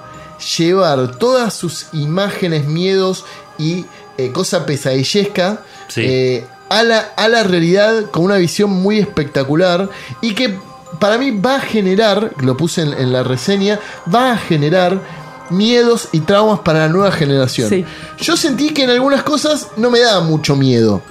llevar 0.58 1.18
todas 1.18 1.54
sus 1.54 1.88
imágenes, 1.94 2.66
miedos 2.66 3.26
y 3.58 3.86
eh, 4.18 4.32
cosa 4.32 4.66
pesadillesca 4.66 5.62
Sí. 5.88 6.02
eh, 6.06 6.46
a, 6.70 6.84
la, 6.84 7.00
a 7.18 7.28
la 7.30 7.42
realidad 7.44 8.06
con 8.12 8.24
una 8.26 8.38
visión 8.38 8.70
muy 8.70 9.00
espectacular 9.00 9.90
y 10.22 10.36
que 10.36 10.56
para 11.00 11.18
mí 11.18 11.32
va 11.32 11.58
a 11.58 11.60
generar, 11.62 12.32
lo 12.42 12.58
puse 12.58 12.82
en, 12.82 12.94
en 12.94 13.12
la 13.14 13.24
reseña, 13.24 13.80
va 14.14 14.32
a 14.34 14.38
generar 14.38 15.00
miedos 15.50 16.10
y 16.12 16.20
traumas 16.22 16.60
para 16.60 16.80
la 16.80 16.88
nueva 16.90 17.12
generación. 17.12 17.70
Sí. 17.70 17.86
Yo 18.20 18.38
sentí 18.38 18.70
que 18.70 18.84
en 18.84 18.90
algunas 18.92 19.24
cosas 19.24 19.70
no 19.78 19.90
me 19.90 20.00
daba 20.00 20.22
mucho 20.22 20.56
miedo. 20.56 21.02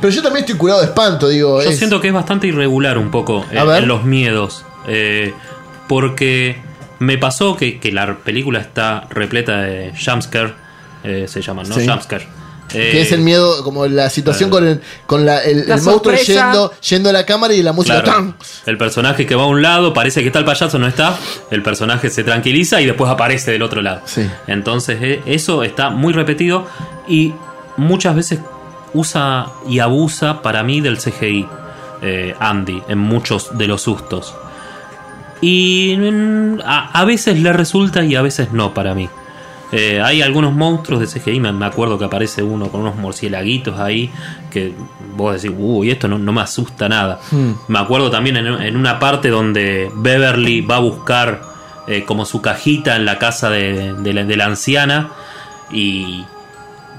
Pero 0.00 0.12
yo 0.12 0.22
también 0.22 0.44
estoy 0.44 0.58
curado 0.58 0.80
de 0.80 0.86
espanto, 0.86 1.28
digo. 1.28 1.62
Yo 1.62 1.70
es- 1.70 1.78
siento 1.78 2.00
que 2.00 2.08
es 2.08 2.14
bastante 2.14 2.46
irregular 2.46 2.98
un 2.98 3.10
poco 3.10 3.44
eh, 3.50 3.58
A 3.58 3.64
ver. 3.64 3.82
en 3.82 3.88
los 3.88 4.04
miedos. 4.04 4.64
eh, 4.86 5.32
porque 5.88 6.60
me 6.98 7.18
pasó 7.18 7.56
que, 7.56 7.78
que 7.80 7.92
la 7.92 8.16
película 8.16 8.58
está 8.60 9.06
repleta 9.10 9.58
de 9.62 9.92
jumpscare. 9.96 10.54
eh, 11.04 11.26
se 11.28 11.40
llaman, 11.42 11.68
¿no? 11.68 11.74
Sí. 11.76 11.86
Jumpscare. 11.86 12.26
Eh, 12.74 12.90
Que 12.92 13.02
es 13.02 13.12
el 13.12 13.20
miedo, 13.20 13.62
como 13.62 13.86
la 13.86 14.10
situación 14.10 14.50
con 14.50 14.66
el, 14.66 14.80
con 15.06 15.24
la, 15.24 15.42
el, 15.44 15.68
La 15.68 15.76
el 15.76 15.82
monstruo 15.82 16.14
yendo, 16.16 16.72
yendo 16.88 17.10
a 17.10 17.12
la 17.12 17.24
cámara 17.24 17.54
y 17.54 17.62
la 17.62 17.72
música. 17.72 18.02
Claro, 18.02 18.18
¡tan! 18.18 18.36
el 18.66 18.76
personaje 18.76 19.24
que 19.24 19.34
va 19.36 19.44
a 19.44 19.46
un 19.46 19.62
lado 19.62 19.92
parece 19.94 20.20
que 20.20 20.26
está 20.26 20.40
el 20.40 20.44
payaso, 20.44 20.78
no 20.78 20.86
está. 20.86 21.16
El 21.50 21.62
personaje 21.62 22.10
se 22.10 22.24
tranquiliza 22.24 22.80
y 22.80 22.86
después 22.86 23.10
aparece 23.10 23.52
del 23.52 23.62
otro 23.62 23.82
lado. 23.82 24.02
Sí. 24.04 24.28
Entonces, 24.48 24.98
eh, 25.00 25.22
eso 25.26 25.62
está 25.62 25.90
muy 25.90 26.12
repetido 26.12 26.66
y 27.08 27.32
muchas 27.76 28.16
veces 28.16 28.40
usa 28.94 29.46
y 29.68 29.78
abusa 29.78 30.42
para 30.42 30.62
mí 30.62 30.80
del 30.80 30.98
CGI, 30.98 31.46
eh, 32.02 32.34
Andy, 32.40 32.82
en 32.88 32.98
muchos 32.98 33.56
de 33.56 33.68
los 33.68 33.82
sustos. 33.82 34.34
Y 35.40 35.96
mm, 35.98 36.60
a, 36.64 36.90
a 36.98 37.04
veces 37.04 37.38
le 37.38 37.52
resulta 37.52 38.02
y 38.04 38.14
a 38.16 38.22
veces 38.22 38.52
no 38.52 38.74
para 38.74 38.94
mí. 38.94 39.08
Eh, 39.72 40.00
hay 40.00 40.22
algunos 40.22 40.52
monstruos 40.52 41.00
de 41.00 41.06
CGI, 41.20 41.40
me, 41.40 41.52
me 41.52 41.66
acuerdo 41.66 41.98
que 41.98 42.04
aparece 42.04 42.42
uno 42.42 42.68
con 42.68 42.82
unos 42.82 42.94
murciélaguitos 42.96 43.78
ahí, 43.80 44.10
que 44.50 44.72
vos 45.16 45.40
decís, 45.42 45.56
uy, 45.58 45.90
esto 45.90 46.06
no, 46.06 46.18
no 46.18 46.32
me 46.32 46.40
asusta 46.40 46.88
nada. 46.88 47.18
Me 47.68 47.78
acuerdo 47.78 48.10
también 48.10 48.36
en, 48.36 48.46
en 48.46 48.76
una 48.76 48.98
parte 49.00 49.28
donde 49.28 49.90
Beverly 49.94 50.60
va 50.60 50.76
a 50.76 50.80
buscar 50.80 51.42
eh, 51.88 52.04
como 52.04 52.24
su 52.24 52.40
cajita 52.40 52.94
en 52.96 53.04
la 53.04 53.18
casa 53.18 53.50
de, 53.50 53.94
de 53.94 54.12
la, 54.14 54.24
de 54.24 54.36
la 54.36 54.44
anciana 54.46 55.08
y, 55.72 56.24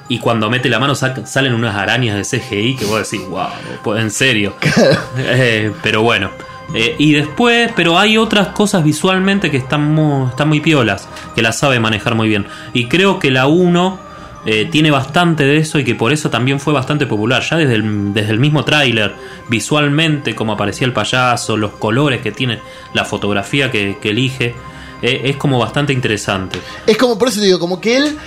y 0.10 0.20
cuando 0.20 0.50
mete 0.50 0.68
la 0.70 0.80
mano 0.80 0.94
sac- 0.94 1.26
salen 1.26 1.54
unas 1.54 1.76
arañas 1.76 2.16
de 2.18 2.38
CGI 2.40 2.76
que 2.76 2.86
vos 2.86 3.10
decís, 3.10 3.26
wow, 3.30 3.48
pues, 3.84 4.02
en 4.02 4.12
serio. 4.12 4.56
Eh, 5.18 5.72
pero 5.82 6.02
bueno. 6.04 6.30
Eh, 6.74 6.96
y 6.98 7.14
después, 7.14 7.72
pero 7.76 7.98
hay 7.98 8.18
otras 8.18 8.50
cosas 8.50 8.84
visualmente 8.84 9.50
que 9.50 9.58
están 9.58 9.94
muy, 9.94 10.28
están 10.30 10.50
muy 10.50 10.60
piolas, 10.60 11.08
que 11.36 11.42
la 11.42 11.52
sabe 11.52 11.80
manejar 11.80 12.16
muy 12.16 12.28
bien. 12.28 12.46
Y 12.74 12.88
creo 12.88 13.20
que 13.20 13.32
la 13.32 13.48
1 13.48 14.08
eh, 14.46 14.66
tiene 14.72 14.92
bastante 14.92 15.44
de 15.44 15.58
eso 15.58 15.80
y 15.80 15.84
que 15.84 15.96
por 15.96 16.14
eso 16.14 16.30
también 16.30 16.60
fue 16.60 16.74
bastante 16.74 17.06
popular. 17.06 17.44
Ya 17.44 17.58
desde 17.58 17.76
el, 17.76 18.14
desde 18.14 18.32
el 18.32 18.40
mismo 18.40 18.64
tráiler, 18.64 19.14
visualmente, 19.50 20.36
como 20.36 20.54
aparecía 20.54 20.88
el 20.88 20.94
payaso, 20.94 21.58
los 21.58 21.72
colores 21.74 22.22
que 22.22 22.32
tiene, 22.32 22.60
la 22.94 23.06
fotografía 23.06 23.72
que, 23.72 23.98
elige, 24.04 24.56
eh, 25.02 25.22
es 25.26 25.38
como 25.38 25.60
bastante 25.60 25.94
interesante. 25.94 26.60
Es 26.86 26.98
como, 26.98 27.18
por 27.18 27.30
eso 27.30 27.40
te 27.40 27.46
digo, 27.46 27.60
como 27.60 27.82
que 27.82 27.98
él. 27.98 28.18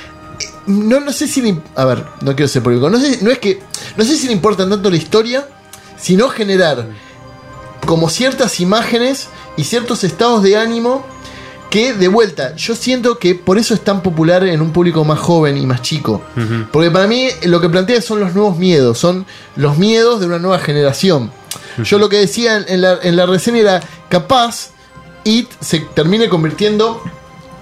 No, 0.67 1.01
no 1.01 1.13
sé 1.13 1.27
si 1.27 1.41
le. 1.41 1.57
A 1.75 1.85
ver, 1.85 2.05
no 2.21 2.35
quiero 2.35 2.49
ser 2.49 2.63
público. 2.63 2.89
No, 2.91 2.99
sé, 2.99 3.19
no 3.23 3.31
es 3.31 3.39
que. 3.39 3.61
No 3.97 4.05
sé 4.05 4.17
si 4.17 4.27
le 4.27 4.33
importa 4.33 4.69
tanto 4.69 4.91
la 4.91 4.97
historia, 4.97 5.47
sino 5.97 6.29
generar 6.29 6.87
como 7.87 8.09
ciertas 8.09 8.61
imágenes 8.61 9.29
y 9.57 9.65
ciertos 9.65 10.05
estados 10.05 10.43
de 10.43 10.57
ánimo 10.57 11.05
que, 11.71 11.93
de 11.93 12.09
vuelta, 12.09 12.57
yo 12.57 12.75
siento 12.75 13.19
que 13.19 13.35
por 13.35 13.57
eso 13.57 13.75
es 13.75 13.81
tan 13.83 14.03
popular 14.03 14.45
en 14.45 14.61
un 14.61 14.73
público 14.73 15.05
más 15.05 15.21
joven 15.21 15.57
y 15.57 15.67
más 15.67 15.83
chico. 15.83 16.21
Porque 16.73 16.91
para 16.91 17.07
mí 17.07 17.29
lo 17.45 17.61
que 17.61 17.69
plantea 17.69 18.03
son 18.03 18.21
los 18.21 18.35
nuevos 18.35 18.59
miedos, 18.59 18.99
son 18.99 19.25
los 19.57 19.79
miedos 19.79 20.21
de 20.21 20.27
una 20.27 20.39
nueva 20.39 20.59
generación. 20.59 21.31
Yo 21.85 21.99
lo 21.99 22.09
que 22.09 22.19
decía 22.19 22.57
en, 22.57 22.65
en 22.69 22.81
la, 22.81 22.99
en 23.03 23.17
la 23.17 23.27
reseña 23.27 23.59
era, 23.59 23.81
capaz, 24.09 24.71
It 25.25 25.49
se 25.61 25.81
termine 25.81 26.29
convirtiendo 26.29 27.03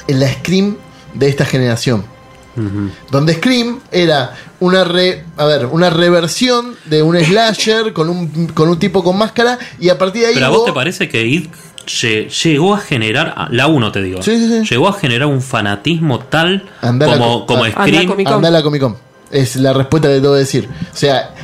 en 0.07 0.21
la 0.21 0.33
Scream 0.33 0.77
de 1.15 1.29
esta 1.29 1.45
generación. 1.45 2.05
Donde 3.11 3.35
Scream 3.35 3.79
era 3.93 4.37
una 4.61 4.85
re, 4.85 5.25
a 5.37 5.44
ver, 5.44 5.66
una 5.66 5.88
reversión 5.90 6.75
de 6.87 7.03
un 7.03 7.16
slasher 7.18 7.92
con 7.92 8.09
un, 8.09 8.49
con 8.49 8.68
un 8.68 8.79
tipo 8.79 9.05
con 9.05 9.16
máscara 9.16 9.59
y 9.79 9.88
a 9.88 9.99
partir 9.99 10.23
de 10.23 10.29
ahí 10.29 10.35
Pero 10.35 10.47
a 10.47 10.51
vos 10.51 10.64
te 10.64 10.73
parece 10.73 11.09
que 11.09 11.25
It 11.27 11.51
lle- 11.87 12.29
llegó 12.42 12.75
a 12.75 12.79
generar, 12.79 13.49
la 13.51 13.66
1 13.68 13.92
te 13.92 14.03
digo, 14.03 14.23
Sí, 14.23 14.37
sí, 14.37 14.49
sí. 14.64 14.68
llegó 14.68 14.88
a 14.88 14.92
generar 14.94 15.29
un 15.29 15.42
fanatismo 15.42 16.18
tal 16.21 16.68
Andá 16.83 17.07
a 17.07 17.11
la 17.11 17.18
como, 17.18 17.40
co- 17.40 17.47
como 17.47 17.64
a- 17.64 17.71
Scream, 17.71 18.03
la 18.51 18.62
Comic 18.62 18.81
Con. 18.83 18.97
Es 19.31 19.57
la 19.57 19.73
respuesta 19.73 20.09
que 20.09 20.21
que 20.21 20.35
decir. 20.35 20.68
O 20.92 20.97
sea, 20.97 21.35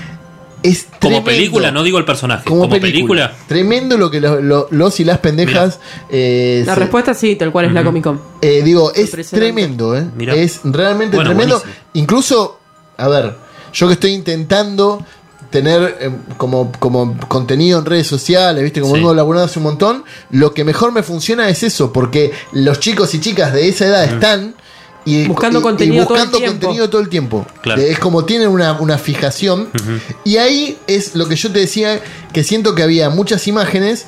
es 0.63 0.85
como 0.85 0.99
tremendo. 0.99 1.25
película, 1.27 1.71
no 1.71 1.83
digo 1.83 1.99
el 1.99 2.05
personaje, 2.07 2.45
como, 2.45 2.63
como, 2.63 2.71
película. 2.81 3.29
película. 3.29 3.47
Tremendo 3.47 3.99
lo 3.99 4.11
que 4.11 4.21
lo- 4.21 4.41
lo- 4.41 4.67
los 4.71 4.99
y 5.01 5.05
las 5.05 5.19
pendejas. 5.19 5.79
eh, 6.11 6.63
La 6.67 6.75
se- 6.75 6.81
respuesta 6.81 7.13
sí, 7.15 7.37
tal 7.37 7.53
cual 7.53 7.67
es 7.67 7.73
la 7.73 7.85
Comic 7.85 8.03
Con. 8.05 8.21
eh, 8.41 8.63
digo, 8.65 8.93
es 8.95 9.11
tremendo, 9.31 9.97
¿eh? 9.97 10.05
Mirá. 10.17 10.35
Es 10.35 10.61
realmente 10.65 11.17
Bueno, 11.17 11.31
tremendo. 11.31 11.59
buenísimo. 11.59 11.85
Incluso, 11.93 12.61
a 12.97 13.09
ver, 13.09 13.37
yo 13.73 13.87
que 13.87 13.95
estoy 13.95 14.11
intentando 14.13 15.05
tener 15.51 15.97
eh, 16.01 16.11
como, 16.37 16.73
como 16.79 17.17
contenido 17.29 17.79
en 17.79 17.85
redes 17.85 18.07
sociales, 18.09 18.63
¿viste? 18.65 18.81
Como 18.81 18.95
Sí. 18.95 19.01
vengo 19.01 19.15
laburando 19.15 19.47
hace 19.47 19.59
un 19.61 19.65
montón, 19.65 20.05
lo 20.31 20.53
que 20.53 20.65
mejor 20.65 20.91
me 20.93 21.03
funciona 21.03 21.49
es 21.49 21.63
eso, 21.63 21.93
porque 21.93 22.33
los 22.53 22.81
chicos 22.81 23.15
y 23.15 23.21
chicas 23.21 23.53
de 23.53 23.69
esa 23.69 23.87
edad 23.87 24.05
están. 24.05 24.55
Y, 25.07 25.27
Buscando 25.27 25.59
y- 25.59 25.61
y 25.61 25.63
contenido 25.63 26.05
todo 26.07 26.15
el 26.15 26.21
buscando 26.23 26.39
tiempo. 26.39 26.61
contenido 26.67 26.89
todo 26.91 27.01
el 27.03 27.09
tiempo. 27.11 27.47
Claro. 27.63 27.83
Es 27.83 27.99
como 27.99 28.25
tienen 28.25 28.49
una, 28.49 28.73
una 28.81 28.97
fijación. 28.97 29.69
Y 30.25 30.39
ahí 30.39 30.79
es 30.87 31.15
lo 31.15 31.29
que 31.29 31.37
yo 31.37 31.53
te 31.53 31.59
decía, 31.59 32.01
que 32.33 32.43
siento 32.43 32.75
que 32.75 32.83
había 32.83 33.11
muchas 33.11 33.47
imágenes 33.47 34.07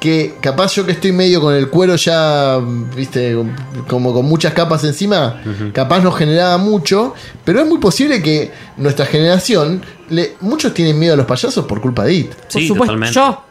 que 0.00 0.34
capaz 0.40 0.74
yo 0.74 0.84
que 0.84 0.92
estoy 0.92 1.12
medio 1.12 1.40
con 1.40 1.54
el 1.54 1.68
cuero 1.70 1.96
ya, 1.96 2.58
viste, 2.94 3.36
como 3.88 4.12
con 4.12 4.26
muchas 4.26 4.52
capas 4.52 4.84
encima, 4.84 5.40
capaz 5.72 6.00
nos 6.00 6.16
generaba 6.16 6.58
mucho, 6.58 7.14
pero 7.44 7.60
es 7.60 7.66
muy 7.66 7.78
posible 7.78 8.22
que 8.22 8.50
nuestra 8.76 9.06
generación, 9.06 9.82
le- 10.10 10.36
muchos 10.40 10.74
tienen 10.74 10.98
miedo 10.98 11.14
a 11.14 11.16
los 11.16 11.26
payasos 11.26 11.64
por 11.66 11.80
culpa 11.80 12.04
de 12.04 12.14
IT, 12.14 12.34
Por 12.34 12.52
Sí, 12.60 12.68
supuesto, 12.68 12.94
totalmente. 12.94 13.14
yo, 13.14 13.42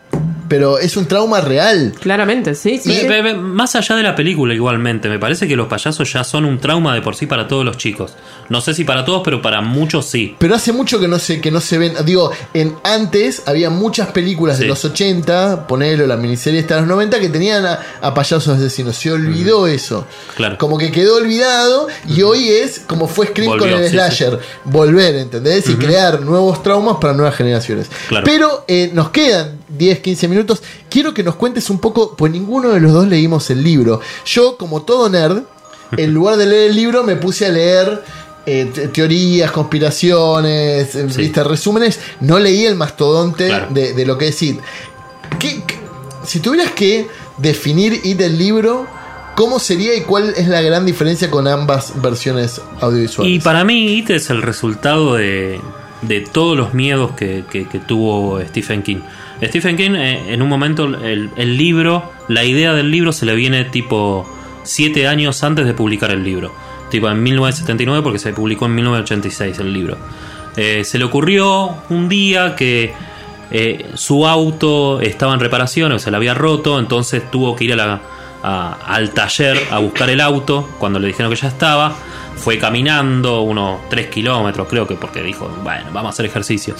pero 0.47 0.79
es 0.79 0.97
un 0.97 1.05
trauma 1.05 1.41
real. 1.41 1.93
claramente, 1.99 2.55
sí, 2.55 2.77
sí. 2.77 3.07
Más 3.37 3.75
allá 3.75 3.95
de 3.95 4.03
la 4.03 4.15
película 4.15 4.53
igualmente, 4.53 5.09
me 5.09 5.19
parece 5.19 5.47
que 5.47 5.55
los 5.55 5.67
payasos 5.67 6.11
ya 6.11 6.23
son 6.23 6.45
un 6.45 6.59
trauma 6.59 6.93
de 6.93 7.01
por 7.01 7.15
sí 7.15 7.25
para 7.25 7.47
todos 7.47 7.65
los 7.65 7.77
chicos. 7.77 8.13
No 8.49 8.61
sé 8.61 8.73
si 8.73 8.83
para 8.83 9.05
todos, 9.05 9.21
pero 9.23 9.41
para 9.41 9.61
muchos 9.61 10.05
sí. 10.05 10.35
Pero 10.39 10.55
hace 10.55 10.71
mucho 10.71 10.99
que 10.99 11.07
no 11.07 11.19
se, 11.19 11.41
que 11.41 11.51
no 11.51 11.61
se 11.61 11.77
ven. 11.77 11.93
Digo, 12.05 12.31
en 12.53 12.75
antes 12.83 13.43
había 13.45 13.69
muchas 13.69 14.09
películas 14.09 14.59
de 14.59 14.67
los 14.67 14.85
80, 14.85 15.67
ponelo, 15.67 16.05
la 16.05 16.17
miniserie 16.17 16.59
esta 16.59 16.75
de 16.75 16.81
los 16.81 16.89
90, 16.89 17.19
que 17.19 17.29
tenían 17.29 17.65
a, 17.65 17.79
a 18.01 18.13
payasos 18.13 18.47
asesinos. 18.47 18.95
Se 18.95 19.11
olvidó 19.11 19.67
eso. 19.67 20.05
Claro. 20.35 20.57
Como 20.57 20.77
que 20.77 20.91
quedó 20.91 21.17
olvidado 21.17 21.87
y 22.07 22.21
hoy 22.21 22.49
es 22.49 22.79
como 22.79 23.07
fue 23.07 23.27
Scream 23.27 23.51
Volvió, 23.51 23.73
con 23.73 23.81
el 23.81 23.89
sí, 23.89 23.95
slasher. 23.95 24.39
Volver, 24.65 25.15
¿entendés? 25.15 25.69
Y 25.69 25.75
crear 25.75 26.21
nuevos 26.21 26.61
traumas 26.61 26.97
para 27.01 27.13
nuevas 27.13 27.35
generaciones. 27.35 27.89
Claro. 28.07 28.25
Pero 28.25 28.65
eh, 28.67 28.91
nos 28.93 29.09
quedan 29.09 29.54
10, 29.69 29.99
15 29.99 30.27
minutos. 30.27 30.61
Quiero 30.89 31.13
que 31.13 31.23
nos 31.23 31.35
cuentes 31.35 31.69
un 31.69 31.79
poco, 31.79 32.15
pues 32.15 32.31
ninguno 32.31 32.69
de 32.69 32.79
los 32.79 32.93
dos 32.93 33.07
leímos 33.07 33.49
el 33.49 33.63
libro. 33.63 33.99
Yo, 34.25 34.57
como 34.57 34.83
todo 34.83 35.09
nerd, 35.09 35.43
en 35.97 36.13
lugar 36.13 36.37
de 36.37 36.45
leer 36.45 36.69
el 36.71 36.75
libro, 36.75 37.03
me 37.03 37.15
puse 37.15 37.45
a 37.45 37.49
leer 37.49 38.03
eh, 38.45 38.69
te- 38.73 38.87
teorías, 38.89 39.51
conspiraciones, 39.51 40.95
eh, 40.95 41.07
Sí. 41.09 41.21
¿viste? 41.21 41.43
resúmenes. 41.43 41.99
No 42.21 42.39
leí 42.39 42.65
el 42.65 42.75
mastodonte 42.75 43.47
Claro. 43.47 43.67
de, 43.71 43.93
de 43.93 44.05
lo 44.05 44.17
que 44.17 44.27
es 44.29 44.41
IT. 44.41 44.59
¿Qué- 45.39 45.63
qué- 45.65 45.79
si 46.25 46.39
tuvieras 46.39 46.71
que 46.71 47.07
definir 47.37 48.01
IT 48.03 48.17
del 48.17 48.37
libro, 48.37 48.87
¿cómo 49.35 49.59
sería 49.59 49.95
y 49.95 50.01
cuál 50.01 50.33
es 50.37 50.47
la 50.47 50.61
gran 50.61 50.85
diferencia 50.85 51.29
con 51.29 51.47
ambas 51.47 52.01
versiones 52.01 52.61
audiovisuales? 52.81 53.33
Y 53.35 53.39
para 53.39 53.63
mí, 53.63 53.97
It 53.97 54.09
es 54.11 54.29
el 54.29 54.41
resultado 54.41 55.15
de, 55.15 55.59
de 56.03 56.21
todos 56.21 56.55
los 56.57 56.73
miedos 56.73 57.11
que, 57.15 57.43
que- 57.51 57.67
que 57.67 57.79
tuvo 57.79 58.39
Stephen 58.41 58.81
King. 58.83 59.01
Stephen 59.43 59.75
King, 59.77 59.91
eh, 59.95 60.33
en 60.33 60.41
un 60.41 60.49
momento, 60.49 60.85
el, 60.85 61.57
libro, 61.57 62.11
la 62.27 62.43
idea 62.43 62.73
del 62.73 62.89
libro 62.91 63.11
se 63.11 63.25
le 63.25 63.35
viene 63.35 63.65
tipo 63.65 64.27
siete 64.63 65.07
años 65.07 65.43
antes 65.43 65.65
de 65.65 65.73
publicar 65.73 66.11
el 66.11 66.23
libro. 66.23 66.53
Tipo 66.89 67.09
en 67.09 67.21
1979, 67.21 68.01
porque 68.03 68.19
se 68.19 68.31
publicó 68.33 68.65
en 68.67 68.75
1986 68.75 69.59
el 69.59 69.73
libro. 69.73 69.97
Eh, 70.55 70.83
se 70.85 70.97
le 70.97 71.03
ocurrió 71.05 71.75
un 71.89 72.07
día 72.07 72.55
que 72.55 72.93
eh, 73.51 73.85
su 73.95 74.25
auto 74.25 75.01
estaba 75.01 75.33
en 75.33 75.39
reparaciones, 75.39 76.01
se 76.01 76.11
le 76.11 76.17
había 76.17 76.33
roto, 76.33 76.79
entonces 76.79 77.29
tuvo 77.29 77.55
que 77.55 77.65
ir 77.65 77.73
a 77.73 77.75
la- 77.75 78.01
al 78.43 79.09
taller 79.09 79.57
a 79.71 79.79
buscar 79.79 80.07
el 80.11 80.21
auto 80.21 80.69
cuando 80.77 80.99
le 80.99 81.07
dijeron 81.07 81.31
que 81.31 81.37
ya 81.37 81.47
estaba. 81.47 81.93
Fue 82.35 82.59
caminando 82.59 83.41
unos 83.41 83.89
3 83.89 84.07
kilómetros, 84.07 84.67
creo 84.69 84.85
que 84.85 84.95
porque 84.95 85.23
dijo, 85.23 85.49
bueno, 85.63 85.85
vamos 85.91 86.09
a 86.09 86.13
hacer 86.13 86.25
ejercicio. 86.27 86.75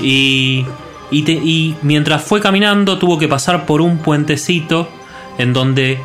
Y, 0.00 0.64
y, 1.10 1.22
te- 1.22 1.32
y 1.32 1.74
mientras 1.82 2.22
fue 2.22 2.40
caminando 2.40 2.98
tuvo 2.98 3.18
que 3.18 3.28
pasar 3.28 3.66
por 3.66 3.80
un 3.80 3.98
puentecito 3.98 4.88
en 5.38 5.52
donde 5.52 5.98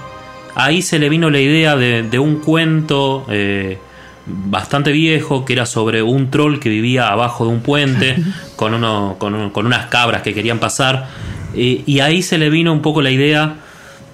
ahí 0.56 0.82
se 0.82 1.00
le 1.00 1.10
vino 1.10 1.30
la 1.30 1.40
idea 1.40 1.76
de, 1.76 2.04
de 2.04 2.20
un 2.20 2.38
cuento 2.40 3.26
eh, 3.30 3.78
bastante 4.26 4.92
viejo 4.92 5.46
que 5.46 5.54
era 5.54 5.66
sobre 5.66 6.04
un 6.04 6.30
troll 6.30 6.60
que 6.60 6.70
vivía 6.70 7.08
abajo 7.10 7.46
de 7.46 7.52
un 7.52 7.62
puente 7.62 8.18
con, 8.56 8.74
uno, 8.74 9.16
con, 9.20 9.34
un- 9.36 9.50
con 9.52 9.66
unas 9.66 9.86
cabras 9.88 10.22
que 10.22 10.34
querían 10.34 10.60
pasar. 10.60 11.08
Eh, 11.56 11.82
y 11.86 12.00
ahí 12.02 12.22
se 12.22 12.38
le 12.38 12.50
vino 12.50 12.72
un 12.74 12.82
poco 12.82 13.02
la 13.02 13.10
idea 13.12 13.56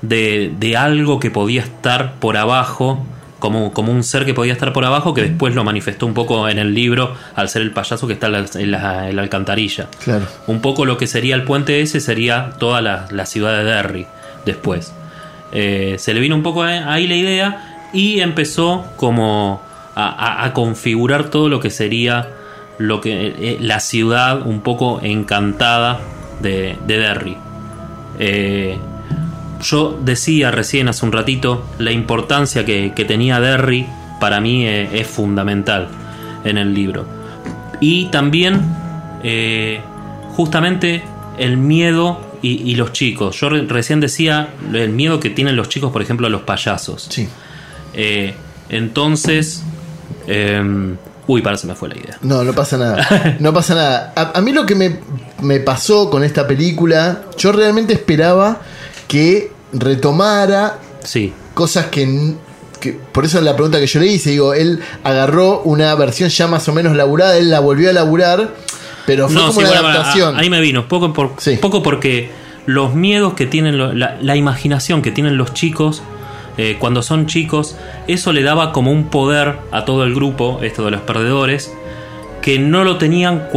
de, 0.02 0.54
de 0.58 0.78
algo 0.78 1.20
que 1.20 1.32
podía 1.32 1.62
estar 1.64 2.14
por 2.20 2.38
abajo. 2.38 3.06
Como, 3.46 3.72
como 3.74 3.92
un 3.92 4.04
ser 4.04 4.26
que 4.26 4.34
podía 4.34 4.54
estar 4.54 4.74
por 4.74 4.86
abajo, 4.86 5.14
que 5.14 5.22
después 5.22 5.54
lo 5.54 5.64
manifestó 5.64 6.08
un 6.08 6.16
poco 6.16 6.50
en 6.50 6.58
el 6.58 6.74
libro 6.74 7.14
al 7.36 7.48
ser 7.48 7.62
el 7.62 7.70
payaso 7.72 8.08
que 8.08 8.14
está 8.14 8.26
en 8.26 8.32
la, 8.34 8.46
en 8.56 8.72
la- 8.72 9.10
en 9.10 9.16
la 9.16 9.22
alcantarilla. 9.22 9.88
Claro. 10.04 10.26
Un 10.48 10.62
poco 10.62 10.84
lo 10.86 10.98
que 10.98 11.06
sería 11.06 11.36
el 11.36 11.44
puente 11.44 11.82
ese 11.82 12.00
sería 12.00 12.50
toda 12.58 12.82
la, 12.82 13.06
la 13.12 13.28
ciudad 13.28 13.56
de 13.56 13.64
Derry 13.64 14.08
después. 14.46 14.94
Eh, 15.52 15.98
se 16.00 16.14
le 16.16 16.20
vino 16.22 16.36
un 16.36 16.42
poco 16.42 16.64
ahí 16.64 17.06
la 17.08 17.16
idea 17.16 17.90
y 17.94 18.20
empezó 18.22 18.84
como 18.96 19.62
a, 19.94 20.08
a- 20.10 20.46
a 20.46 20.54
configurar 20.54 21.26
todo 21.30 21.48
lo 21.48 21.60
que 21.60 21.70
sería 21.70 22.30
lo 22.80 23.00
que 23.00 23.28
eh, 23.38 23.58
la 23.62 23.80
ciudad 23.80 24.42
un 24.46 24.62
poco 24.62 25.00
encantada 25.04 26.00
de, 26.42 26.78
de 26.88 26.98
Derry. 26.98 27.38
Eh, 28.20 28.80
yo 29.62 29.98
decía 30.04 30.52
recién 30.52 30.88
hace 30.88 31.06
un 31.06 31.12
ratito 31.12 31.66
la 31.80 31.92
importancia 31.92 32.66
que, 32.66 32.94
que 32.96 33.06
tenía 33.06 33.40
Derry 33.40 33.88
para 34.20 34.40
mí 34.42 34.66
eh, 34.66 34.90
es 35.00 35.08
fundamental 35.08 35.90
en 36.44 36.58
el 36.58 36.74
libro. 36.74 37.06
Y 37.80 38.06
también 38.08 38.62
eh, 39.24 39.82
justamente 40.36 41.04
el 41.38 41.58
miedo 41.58 42.20
y, 42.42 42.62
y 42.70 42.76
los 42.76 42.94
chicos. 42.94 43.40
Yo 43.40 43.50
re- 43.50 43.66
recién 43.68 44.00
decía 44.00 44.50
el 44.74 44.90
miedo 44.92 45.20
que 45.20 45.30
tienen 45.30 45.56
los 45.56 45.68
chicos, 45.70 45.92
por 45.92 46.02
ejemplo, 46.02 46.28
a 46.28 46.30
los 46.30 46.42
payasos. 46.44 47.08
Sí. 47.10 47.28
Eh, 47.94 48.34
Entonces. 48.70 49.64
eh, 50.28 50.96
uy, 51.28 51.42
para 51.42 51.58
se 51.58 51.66
me 51.68 51.76
fue 51.76 51.90
la 51.90 51.96
idea. 51.98 52.18
No, 52.22 52.44
no 52.44 52.54
pasa 52.54 52.78
nada. 52.78 53.38
No 53.40 53.52
pasa 53.54 53.74
nada. 53.76 54.14
A, 54.16 54.38
a 54.38 54.42
mí 54.42 54.54
lo 54.54 54.66
que 54.66 54.76
me, 54.76 55.00
me 55.42 55.60
pasó 55.60 56.10
con 56.10 56.24
esta 56.24 56.46
película, 56.48 57.24
yo 57.38 57.52
realmente 57.52 57.94
esperaba 57.94 58.62
que 59.08 59.52
retomara 59.74 60.80
Sí. 61.04 61.34
cosas 61.54 61.88
que, 61.88 62.34
Por 63.12 63.26
eso 63.26 63.42
la 63.42 63.56
pregunta 63.56 63.80
que 63.80 63.88
yo 63.88 64.00
le 64.00 64.06
hice, 64.08 64.30
digo, 64.32 64.54
él 64.54 64.80
agarró 65.04 65.62
una 65.62 65.96
versión 65.96 66.30
ya 66.30 66.46
más 66.48 66.68
o 66.68 66.74
menos 66.74 66.96
laburada, 66.96 67.36
él 67.38 67.50
la 67.50 67.60
volvió 67.60 67.90
a 67.90 67.94
laburar, 67.94 68.54
pero 69.08 69.28
fue 69.28 69.42
como 69.42 69.54
sí, 69.54 69.60
una 69.62 69.70
bueno, 69.70 69.88
adaptación. 69.88 70.38
ahí 70.38 70.50
me 70.52 70.60
vino. 70.62 70.88
Poco, 70.88 71.12
por, 71.12 71.32
Sí. 71.38 71.58
poco 71.60 71.82
porque 71.82 72.30
los 72.68 72.94
miedos 72.94 73.34
que 73.34 73.48
tienen, 73.48 74.00
la, 74.00 74.18
la 74.22 74.36
imaginación 74.36 75.02
que 75.02 75.10
tienen 75.12 75.36
los 75.38 75.54
chicos 75.56 76.04
eh, 76.58 76.78
cuando 76.80 77.02
son 77.02 77.26
chicos, 77.26 77.76
eso 78.08 78.32
le 78.34 78.42
daba 78.44 78.72
como 78.72 78.92
un 78.92 79.10
poder 79.10 79.58
a 79.72 79.84
todo 79.84 80.04
el 80.04 80.14
grupo, 80.14 80.60
esto 80.62 80.86
de 80.86 80.92
los 80.92 81.02
perdedores, 81.02 81.74
que 82.42 82.60
no 82.60 82.84
lo 82.84 82.98
tenían 82.98 83.48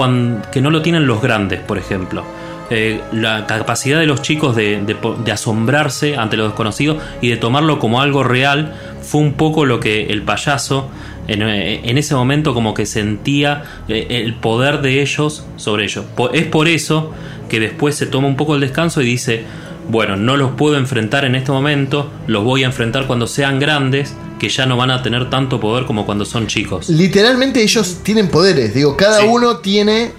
que 0.51 0.61
no 0.63 0.71
lo 0.71 0.81
tienen 0.83 1.07
los 1.07 1.21
grandes, 1.21 1.61
por 1.61 1.77
ejemplo. 1.79 2.25
Eh, 2.71 3.01
la 3.13 3.47
capacidad 3.47 3.99
de 3.99 4.05
los 4.07 4.21
chicos 4.21 4.55
de, 4.55 4.83
de 4.83 4.95
po- 4.95 5.15
de 5.15 5.33
asombrarse 5.33 6.17
ante 6.17 6.37
lo 6.37 6.45
desconocido 6.45 6.99
y 7.23 7.29
de 7.31 7.37
tomarlo 7.39 7.79
como 7.79 8.03
algo 8.03 8.25
real 8.25 8.75
fue 9.03 9.23
un 9.23 9.33
poco 9.33 9.65
lo 9.65 9.81
que 9.81 10.07
el 10.09 10.21
payaso 10.23 10.91
en, 11.29 11.41
eh, 11.43 11.81
en 11.89 11.97
ese 11.97 12.15
momento 12.15 12.53
como 12.53 12.75
que 12.75 12.85
sentía 12.85 13.65
eh, 13.89 14.07
el 14.11 14.35
poder 14.35 14.83
de 14.83 15.01
ellos 15.01 15.45
sobre 15.57 15.85
ellos. 15.85 16.05
Es 16.35 16.45
por 16.47 16.69
eso 16.69 17.13
que 17.49 17.59
después 17.59 17.95
se 17.97 18.05
toma 18.07 18.29
un 18.29 18.37
poco 18.37 18.55
el 18.55 18.61
descanso 18.61 19.01
y 19.01 19.07
dice, 19.07 19.45
bueno, 19.89 20.17
no 20.17 20.37
los 20.37 20.51
puedo 20.51 20.77
enfrentar 20.77 21.25
en 21.25 21.35
este 21.37 21.51
momento, 21.51 22.11
los 22.27 22.45
voy 22.45 22.65
a 22.65 22.67
enfrentar 22.67 23.07
cuando 23.07 23.27
sean 23.27 23.59
grandes, 23.59 24.15
que 24.39 24.51
ya 24.51 24.67
no 24.67 24.77
van 24.77 24.91
a 24.91 25.03
tener 25.03 25.31
tanto 25.31 25.59
poder 25.59 25.87
como 25.87 26.05
cuando 26.05 26.27
son 26.27 26.47
chicos. 26.47 26.91
Literalmente 26.91 27.63
ellos 27.63 28.01
tienen 28.03 28.29
poderes, 28.29 28.75
digo, 28.75 28.95
cada 28.97 29.21
Sí. 29.21 29.27
uno 29.27 29.57
tiene 29.59 30.13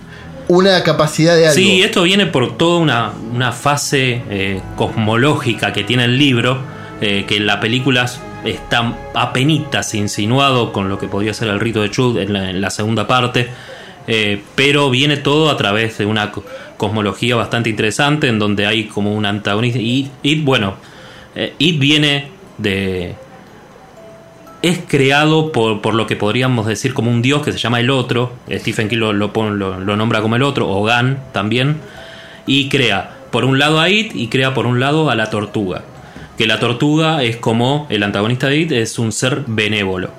una 0.49 0.83
capacidad 0.83 1.35
de 1.35 1.45
algo. 1.47 1.55
Sí, 1.55 1.81
esto 1.81 2.03
viene 2.03 2.25
por 2.25 2.57
toda 2.57 2.79
una, 2.79 3.13
una 3.33 3.51
fase 3.51 4.21
eh, 4.29 4.61
cosmológica 4.75 5.71
que 5.71 5.83
tiene 5.83 6.05
el 6.05 6.17
libro, 6.17 6.59
eh, 7.01 7.23
que 7.27 7.37
en 7.37 7.45
la 7.45 7.59
película 7.59 8.09
está 8.43 8.97
apenitas 9.13 9.93
insinuado 9.93 10.73
con 10.73 10.89
lo 10.89 10.97
que 10.97 11.07
podría 11.07 11.33
ser 11.33 11.49
el 11.49 11.59
rito 11.59 11.81
de 11.81 11.91
Chud 11.91 12.17
en 12.17 12.33
la, 12.33 12.49
en 12.49 12.61
la 12.61 12.71
segunda 12.71 13.05
parte, 13.07 13.47
eh, 14.07 14.41
pero 14.55 14.89
viene 14.89 15.17
todo 15.17 15.51
a 15.51 15.55
través 15.57 15.99
de 15.99 16.05
una 16.07 16.31
co- 16.31 16.43
cosmología 16.77 17.35
bastante 17.35 17.69
interesante 17.69 18.27
en 18.27 18.39
donde 18.39 18.65
hay 18.65 18.85
como 18.85 19.13
un 19.13 19.25
antagonista. 19.25 19.77
Y, 19.79 20.09
y, 20.23 20.41
bueno, 20.41 20.75
It 21.59 21.79
viene 21.79 22.29
de, 22.57 23.15
es 24.61 24.79
creado 24.87 25.51
por, 25.51 25.81
por 25.81 25.93
lo 25.93 26.05
que 26.07 26.15
podríamos 26.15 26.65
decir 26.67 26.93
como 26.93 27.09
un 27.11 27.21
dios 27.21 27.41
que 27.43 27.51
se 27.51 27.57
llama 27.59 27.79
el 27.79 27.89
otro. 27.89 28.33
Stephen 28.51 28.89
King 28.89 28.97
lo- 28.97 29.13
lo 29.13 29.95
nombra 29.95 30.21
como 30.21 30.35
el 30.35 30.43
otro, 30.43 30.69
o 30.69 30.83
Gan 30.83 31.19
también. 31.31 31.77
Y 32.45 32.67
crea 32.69 33.11
por 33.31 33.45
un 33.45 33.59
lado 33.59 33.79
a 33.79 33.89
It 33.89 34.13
y 34.15 34.27
crea 34.27 34.53
por 34.53 34.65
un 34.65 34.79
lado 34.79 35.09
a 35.09 35.15
la 35.15 35.29
tortuga. 35.29 35.83
Que 36.37 36.47
la 36.47 36.59
tortuga 36.59 37.23
es 37.23 37.37
como 37.37 37.85
el 37.89 38.03
antagonista 38.03 38.47
de 38.47 38.57
It, 38.57 38.71
es 38.71 38.97
un 38.99 39.11
ser 39.11 39.43
benévolo. 39.47 40.09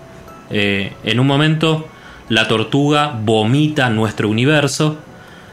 Eh, 0.50 0.92
en 1.04 1.20
un 1.20 1.26
momento, 1.26 1.88
la 2.28 2.46
tortuga 2.48 3.14
vomita 3.22 3.90
nuestro 3.90 4.28
universo. 4.28 4.98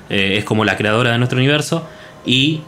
eh, 0.09 0.35
es 0.37 0.45
como 0.45 0.63
la 0.63 0.77
creadora 0.77 1.11
de 1.11 1.17
nuestro 1.17 1.37
universo. 1.37 1.85
Y 2.25 2.61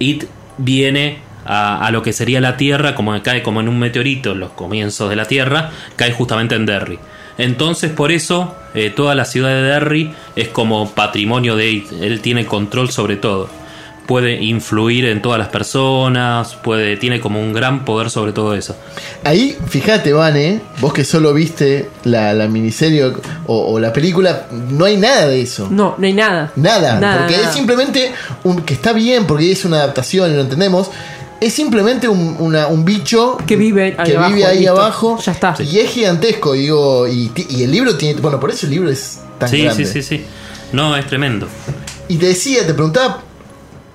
It 0.00 0.24
viene 0.58 1.18
a, 1.44 1.84
a 1.84 1.90
lo 1.90 2.02
que 2.02 2.12
sería 2.12 2.40
la 2.40 2.56
Tierra, 2.56 2.94
como 2.94 3.20
cae 3.22 3.42
como 3.42 3.60
en 3.60 3.68
un 3.68 3.78
meteorito 3.78 4.32
en 4.32 4.40
los 4.40 4.50
comienzos 4.52 5.10
de 5.10 5.16
la 5.16 5.26
Tierra, 5.26 5.70
cae 5.96 6.12
justamente 6.12 6.54
en 6.54 6.66
Derry. 6.66 6.98
Entonces, 7.38 7.90
por 7.90 8.12
eso, 8.12 8.54
eh, 8.74 8.90
toda 8.90 9.14
la 9.14 9.24
ciudad 9.24 9.48
de 9.50 9.62
Derry 9.62 10.14
es 10.36 10.48
como 10.48 10.90
patrimonio 10.90 11.56
de 11.56 11.70
It. 11.70 11.92
Él 12.00 12.20
tiene 12.20 12.44
control 12.44 12.90
sobre 12.90 13.16
todo. 13.16 13.48
Puede 14.06 14.42
influir 14.42 15.06
en 15.06 15.22
todas 15.22 15.38
las 15.38 15.48
personas, 15.48 16.56
puede, 16.56 16.96
tiene 16.96 17.20
como 17.20 17.40
un 17.40 17.52
gran 17.52 17.84
poder 17.84 18.10
sobre 18.10 18.32
todo 18.32 18.54
eso. 18.54 18.76
Ahí, 19.24 19.56
fíjate, 19.68 20.12
Vane, 20.12 20.60
vos 20.80 20.92
que 20.92 21.04
solo 21.04 21.32
viste 21.32 21.88
la, 22.04 22.34
la 22.34 22.48
miniserie 22.48 23.04
o, 23.04 23.12
o 23.46 23.78
la 23.78 23.92
película, 23.92 24.48
no 24.50 24.84
hay 24.84 24.96
nada 24.96 25.28
de 25.28 25.40
eso. 25.40 25.68
No, 25.70 25.94
no 25.96 26.06
hay 26.06 26.12
nada. 26.12 26.52
Nada, 26.56 26.98
Nada, 27.00 27.18
porque 27.20 27.36
nada. 27.36 27.48
es 27.48 27.54
simplemente 27.54 28.12
un, 28.42 28.62
que 28.62 28.74
está 28.74 28.92
bien 28.92 29.24
porque 29.26 29.52
es 29.52 29.64
una 29.64 29.76
adaptación 29.78 30.32
y 30.32 30.34
lo 30.34 30.42
entendemos. 30.42 30.90
Es 31.44 31.52
simplemente 31.54 32.08
un, 32.08 32.36
una- 32.38 32.68
un 32.68 32.84
bicho 32.84 33.36
Que 33.46 33.56
vive 33.56 33.96
ahí 33.98 34.04
que 34.10 34.16
abajo, 34.16 34.32
vive 34.34 34.46
ahí 34.46 34.58
listo. 34.60 34.72
abajo. 34.72 35.18
Ya 35.24 35.32
está. 35.32 35.56
Y 35.60 35.78
es 35.78 35.90
gigantesco, 35.90 36.52
digo. 36.52 37.08
Y, 37.08 37.32
y 37.50 37.62
el 37.64 37.70
libro 37.70 37.96
tiene. 37.96 38.20
Bueno, 38.20 38.38
por 38.38 38.50
eso 38.50 38.66
el 38.66 38.72
libro 38.72 38.88
es 38.90 39.18
tan 39.38 39.48
Sí, 39.48 39.62
grande. 39.62 39.84
sí, 39.84 40.02
sí, 40.02 40.18
sí. 40.18 40.24
No, 40.72 40.96
es 40.96 41.06
tremendo. 41.06 41.48
Y 42.08 42.16
te 42.16 42.26
decía, 42.26 42.66
te 42.66 42.74
preguntaba, 42.74 43.22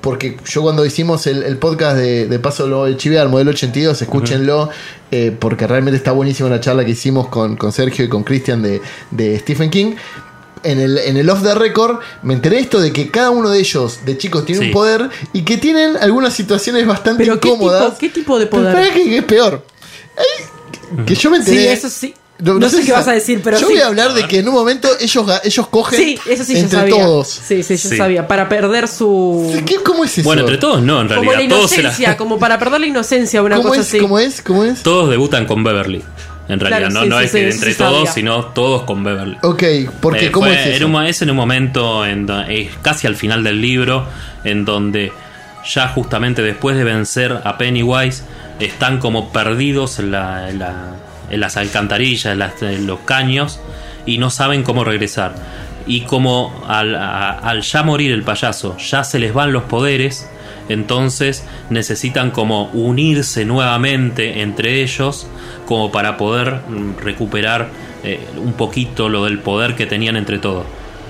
porque 0.01 0.37
yo 0.45 0.61
cuando 0.61 0.85
hicimos 0.85 1.25
el, 1.27 1.41
el 1.43 1.57
podcast 1.57 1.97
de, 1.97 2.27
de 2.27 2.39
Paso 2.39 2.67
lo 2.67 2.85
de 2.85 2.97
Chivear, 2.97 3.29
modelo 3.29 3.51
82, 3.51 4.01
escúchenlo, 4.01 4.69
eh, 5.11 5.35
porque 5.37 5.67
realmente 5.67 5.97
está 5.97 6.11
buenísima 6.11 6.49
la 6.49 6.59
charla 6.59 6.85
que 6.85 6.91
hicimos 6.91 7.27
con, 7.29 7.55
con 7.57 7.71
Sergio 7.71 8.05
y 8.05 8.09
con 8.09 8.23
Cristian 8.23 8.61
de, 8.61 8.81
de 9.11 9.39
Stephen 9.39 9.69
King. 9.69 9.93
En 10.63 10.79
el, 10.79 10.97
en 10.97 11.17
el 11.17 11.29
off 11.29 11.43
the 11.43 11.53
record 11.55 11.99
me 12.23 12.33
enteré 12.33 12.59
esto 12.59 12.79
de 12.79 12.91
que 12.91 13.09
cada 13.09 13.29
uno 13.29 13.49
de 13.49 13.59
ellos, 13.59 13.99
de 14.05 14.17
chicos, 14.17 14.45
tiene 14.45 14.61
Sí. 14.61 14.67
un 14.67 14.71
poder 14.73 15.09
y 15.33 15.43
que 15.43 15.57
tienen 15.57 15.97
algunas 15.97 16.33
situaciones 16.33 16.85
bastante 16.87 17.23
Pero 17.23 17.39
¿qué 17.39 17.47
incómodas. 17.49 17.83
tipo, 17.85 17.97
¿qué 17.99 18.09
tipo 18.09 18.39
de 18.39 18.47
Pero 18.47 18.63
poder? 18.63 18.93
que, 18.93 19.03
que 19.03 19.17
es 19.17 19.23
peor. 19.23 19.63
Ay, 20.17 21.03
que 21.05 21.15
yo 21.15 21.29
me 21.29 21.37
enteré. 21.37 21.57
Sí, 21.61 21.67
eso 21.67 21.89
sí. 21.89 22.13
No 22.39 22.69
sé 22.69 22.77
si 22.81 22.83
qué 22.85 22.91
sa- 22.91 22.97
vas 22.99 23.07
a 23.07 23.13
decir, 23.13 23.41
pero 23.43 23.57
Yo 23.57 23.65
sí. 23.67 23.73
voy 23.73 23.81
a 23.81 23.87
hablar 23.87 24.13
de 24.13 24.27
que 24.27 24.37
en 24.39 24.47
un 24.47 24.53
momento 24.53 24.87
ellos, 24.99 25.25
ga- 25.25 25.41
ellos 25.43 25.67
cogen 25.69 25.97
Sí, 25.99 26.19
eso 26.29 26.43
sí 26.43 26.53
yo 26.53 26.59
entre 26.59 26.79
sabía. 26.81 26.95
todos. 27.03 27.27
Sí, 27.27 27.63
sí, 27.63 27.77
yo 27.77 27.89
Sí. 27.89 27.97
sabía. 27.97 28.27
Para 28.27 28.47
perder 28.47 28.87
su. 28.87 29.59
¿Qué- 29.65 29.77
¿Cómo 29.77 30.03
es 30.05 30.15
eso? 30.19 30.23
Bueno, 30.27 30.41
entre 30.43 30.57
todos 30.59 30.81
no, 30.83 31.01
en 31.01 31.07
Como 31.07 31.31
realidad. 31.31 31.55
Todos, 31.55 31.71
se 31.71 31.77
la- 31.77 31.89
inocencia, 31.89 32.15
como 32.15 32.37
para 32.37 32.59
perder 32.59 32.81
la 32.81 32.85
inocencia, 32.87 33.41
una 33.41 33.55
¿Cómo 33.57 33.69
cosa 33.69 33.81
es? 33.81 33.87
así. 33.87 33.99
¿Cómo 33.99 34.19
es? 34.19 34.41
¿Cómo 34.43 34.63
es? 34.65 34.83
todos 34.83 35.09
debutan 35.09 35.47
con 35.47 35.63
Beverly. 35.63 36.03
En 36.49 36.59
realidad, 36.61 36.89
Claro, 36.89 36.93
no, 36.93 37.03
sí, 37.03 37.09
no 37.09 37.17
sí, 37.19 37.25
es 37.25 37.31
sí, 37.31 37.37
que 37.39 37.51
sí, 37.51 37.57
entre 37.57 37.71
sí, 37.73 37.77
todos, 37.77 37.97
sabía. 37.97 38.11
sino 38.13 38.45
todos 38.45 38.83
con 38.83 39.03
Beverly. 39.03 39.37
Ok, 39.43 39.63
porque 40.01 40.27
Eh, 40.27 40.31
¿cómo 40.31 40.45
fue- 40.47 40.55
es 40.55 40.67
eso? 40.67 40.75
era 40.77 40.85
un 40.85 41.05
es 41.05 41.21
en 41.21 41.29
un 41.31 41.35
momento, 41.35 42.05
en, 42.05 42.25
casi 42.81 43.05
al 43.07 43.15
final 43.15 43.43
del 43.43 43.61
libro, 43.61 44.05
en 44.45 44.63
donde 44.63 45.11
ya 45.69 45.89
justamente 45.89 46.41
después 46.41 46.77
de 46.77 46.83
vencer 46.85 47.41
a 47.43 47.57
Pennywise, 47.57 48.23
están 48.59 48.99
como 48.99 49.31
perdidos 49.33 49.99
en, 49.99 50.11
la- 50.11 50.49
en 50.49 50.59
la- 50.59 50.95
en 51.29 51.39
las 51.41 51.57
alcantarillas, 51.57 52.31
en, 52.31 52.39
las- 52.39 52.61
en 52.61 52.87
los 52.87 52.99
caños, 53.01 53.59
y 54.05 54.17
no 54.17 54.29
saben 54.29 54.63
cómo 54.63 54.85
regresar. 54.85 55.35
Y 55.85 56.01
como 56.01 56.63
al, 56.67 56.95
a- 56.95 57.31
al 57.31 57.61
ya 57.61 57.83
morir 57.83 58.11
el 58.13 58.23
payaso, 58.23 58.77
ya 58.77 59.03
se 59.03 59.19
les 59.19 59.33
van 59.33 59.51
los 59.51 59.63
poderes, 59.63 60.29
entonces 60.69 61.43
necesitan 61.69 62.31
como 62.31 62.65
unirse 62.71 63.45
nuevamente 63.45 64.41
entre 64.41 64.81
ellos, 64.83 65.27
como 65.65 65.91
para 65.91 66.17
poder 66.17 66.61
mm, 66.67 66.97
recuperar 67.03 67.69
eh, 68.03 68.19
un 68.37 68.53
poquito 68.53 69.09
lo 69.09 69.25
del 69.25 69.39
poder 69.39 69.75
que 69.75 69.85
tenían 69.85 70.15
entre 70.17 70.39
todos. 70.39 70.65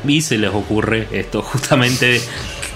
Y 0.08 0.22
se 0.22 0.38
les 0.38 0.52
ocurre 0.54 1.08
esto, 1.12 1.42
justamente 1.44 2.06
de, 2.06 2.22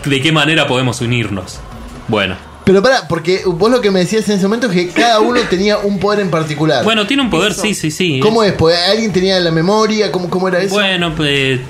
de 0.05 0.21
qué 0.21 0.31
manera 0.31 0.67
podemos 0.67 1.01
unirnos. 1.01 1.59
Bueno, 2.07 2.35
Pero 2.65 2.81
para, 2.81 3.07
porque 3.07 3.41
vos 3.45 3.71
lo 3.71 3.79
que 3.79 3.89
me 3.89 3.99
decías 3.99 4.27
en 4.29 4.35
ese 4.35 4.43
momento 4.43 4.67
es 4.67 4.73
que 4.73 4.89
cada 4.89 5.19
uno 5.21 5.39
tenía 5.49 5.77
un 5.77 5.97
poder 5.99 6.19
en 6.19 6.29
particular. 6.29 6.83
bueno, 6.83 7.07
tiene 7.07 7.23
un 7.23 7.29
poder, 7.29 7.51
Eso. 7.53 7.61
sí, 7.61 7.73
sí, 7.73 7.89
sí. 7.89 8.19
¿Cómo 8.19 8.43
es? 8.43 8.53
Porque 8.53 8.75
alguien 8.75 9.11
tenía 9.13 9.39
la 9.39 9.51
memoria, 9.51 10.11
¿cómo, 10.11 10.29
cómo 10.29 10.47
era 10.47 10.59
eso? 10.61 10.75
Bueno, 10.75 11.13
pues, 11.15 11.61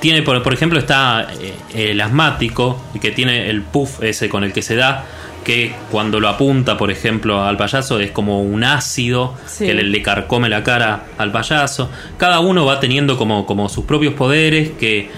tiene, 0.00 0.22
por, 0.22 0.42
por 0.42 0.52
ejemplo, 0.54 0.78
está 0.78 1.28
eh, 1.40 1.54
el 1.90 2.00
asmático, 2.00 2.80
que 3.00 3.10
tiene 3.10 3.50
el 3.50 3.62
puff 3.62 4.02
ese 4.02 4.28
con 4.28 4.44
el 4.44 4.52
que 4.52 4.62
se 4.62 4.76
da, 4.76 5.04
que 5.44 5.74
cuando 5.90 6.20
lo 6.20 6.28
apunta, 6.28 6.76
por 6.76 6.90
ejemplo, 6.90 7.42
al 7.42 7.56
payaso 7.56 7.98
es 8.00 8.10
como 8.10 8.42
un 8.42 8.64
ácido 8.64 9.34
Sí. 9.46 9.66
que 9.66 9.74
le, 9.74 9.82
le 9.84 10.02
carcome 10.02 10.48
la 10.48 10.62
cara 10.62 11.04
al 11.16 11.32
payaso. 11.32 11.90
Cada 12.18 12.40
uno 12.40 12.66
va 12.66 12.80
teniendo 12.80 13.16
como, 13.16 13.46
como 13.46 13.68
sus 13.68 13.84
propios 13.84 14.14
poderes, 14.14 14.70
que, 14.78 15.10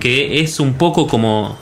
que 0.00 0.40
es 0.40 0.58
un 0.60 0.74
poco 0.74 1.06
como... 1.06 1.56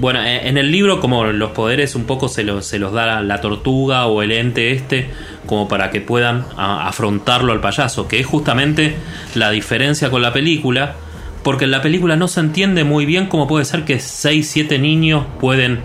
Bueno, 0.00 0.22
eh, 0.22 0.48
en 0.48 0.56
el 0.56 0.70
libro 0.70 1.00
como 1.00 1.24
los 1.24 1.50
poderes 1.50 1.96
un 1.96 2.04
poco 2.04 2.28
se 2.28 2.44
los, 2.44 2.64
se 2.64 2.78
los 2.78 2.92
da 2.92 3.20
la 3.20 3.40
tortuga 3.40 4.06
o 4.06 4.22
el 4.22 4.30
ente 4.30 4.70
este 4.70 5.10
como 5.46 5.66
para 5.66 5.90
que 5.90 6.00
puedan 6.00 6.44
a- 6.56 6.86
afrontarlo 6.86 7.52
al 7.52 7.60
payaso, 7.60 8.06
que 8.06 8.20
es 8.20 8.26
justamente 8.26 8.94
la 9.34 9.50
diferencia 9.50 10.08
con 10.08 10.22
la 10.22 10.32
película, 10.32 10.94
porque 11.42 11.64
en 11.64 11.70
la 11.70 11.82
película 11.82 12.16
no 12.16 12.28
se 12.28 12.40
entiende 12.40 12.84
muy 12.84 13.06
bien 13.06 13.26
cómo 13.26 13.46
puede 13.46 13.64
ser 13.64 13.84
que 13.84 14.00
6, 14.00 14.48
7 14.50 14.78
niños 14.78 15.24
pueden 15.40 15.80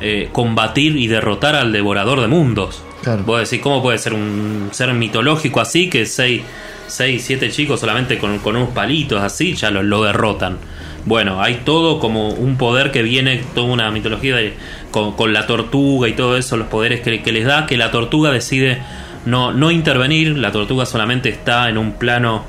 eh, 0.00 0.28
combatir 0.32 0.96
y 0.96 1.06
derrotar 1.08 1.56
al 1.56 1.72
devorador 1.72 2.20
de 2.20 2.28
mundos. 2.28 2.82
Claro. 3.02 3.22
Vos 3.24 3.40
decís, 3.48 3.62
¿cómo 3.62 3.82
puede 3.82 3.98
ser 3.98 4.14
un 4.14 4.68
ser 4.72 4.92
mitológico 4.94 5.60
así 5.60 5.88
que 5.88 6.04
6, 6.06 6.42
6 6.88 7.22
7 7.24 7.50
chicos 7.50 7.80
solamente 7.80 8.18
con, 8.18 8.38
con 8.38 8.56
unos 8.56 8.70
palitos 8.70 9.22
así 9.22 9.54
ya 9.54 9.70
lo, 9.70 9.82
lo 9.82 10.02
derrotan? 10.02 10.58
Bueno, 11.04 11.40
hay 11.42 11.60
todo 11.64 12.00
como 12.00 12.28
un 12.30 12.56
poder 12.58 12.90
que 12.90 13.02
viene, 13.02 13.40
toda 13.54 13.68
una 13.68 13.90
mitología 13.90 14.36
de- 14.36 14.52
con, 14.90 15.12
con 15.12 15.32
la 15.32 15.46
tortuga 15.46 16.08
y 16.08 16.12
todo 16.12 16.36
eso, 16.36 16.56
los 16.56 16.66
poderes 16.68 17.00
que, 17.00 17.22
que 17.22 17.32
les 17.32 17.44
da, 17.46 17.66
que 17.66 17.76
la 17.76 17.90
tortuga 17.90 18.30
decide 18.30 18.78
no, 19.26 19.52
no 19.52 19.70
intervenir, 19.70 20.36
la 20.36 20.52
tortuga 20.52 20.84
solamente 20.86 21.28
está 21.28 21.68
en 21.70 21.78
un 21.78 21.92
plano 21.92 22.44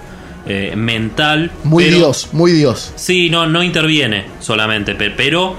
eh, 0.45 0.73
mental. 0.75 1.52
Muy 1.63 1.86
pero- 1.86 1.97
Dios, 1.97 2.30
muy 2.32 2.52
Dios. 2.52 2.91
Sí, 2.95 3.30
no, 3.30 3.47
no 3.47 3.62
interviene 3.63 4.25
solamente, 4.39 4.95
pe- 4.95 5.12
pero 5.12 5.56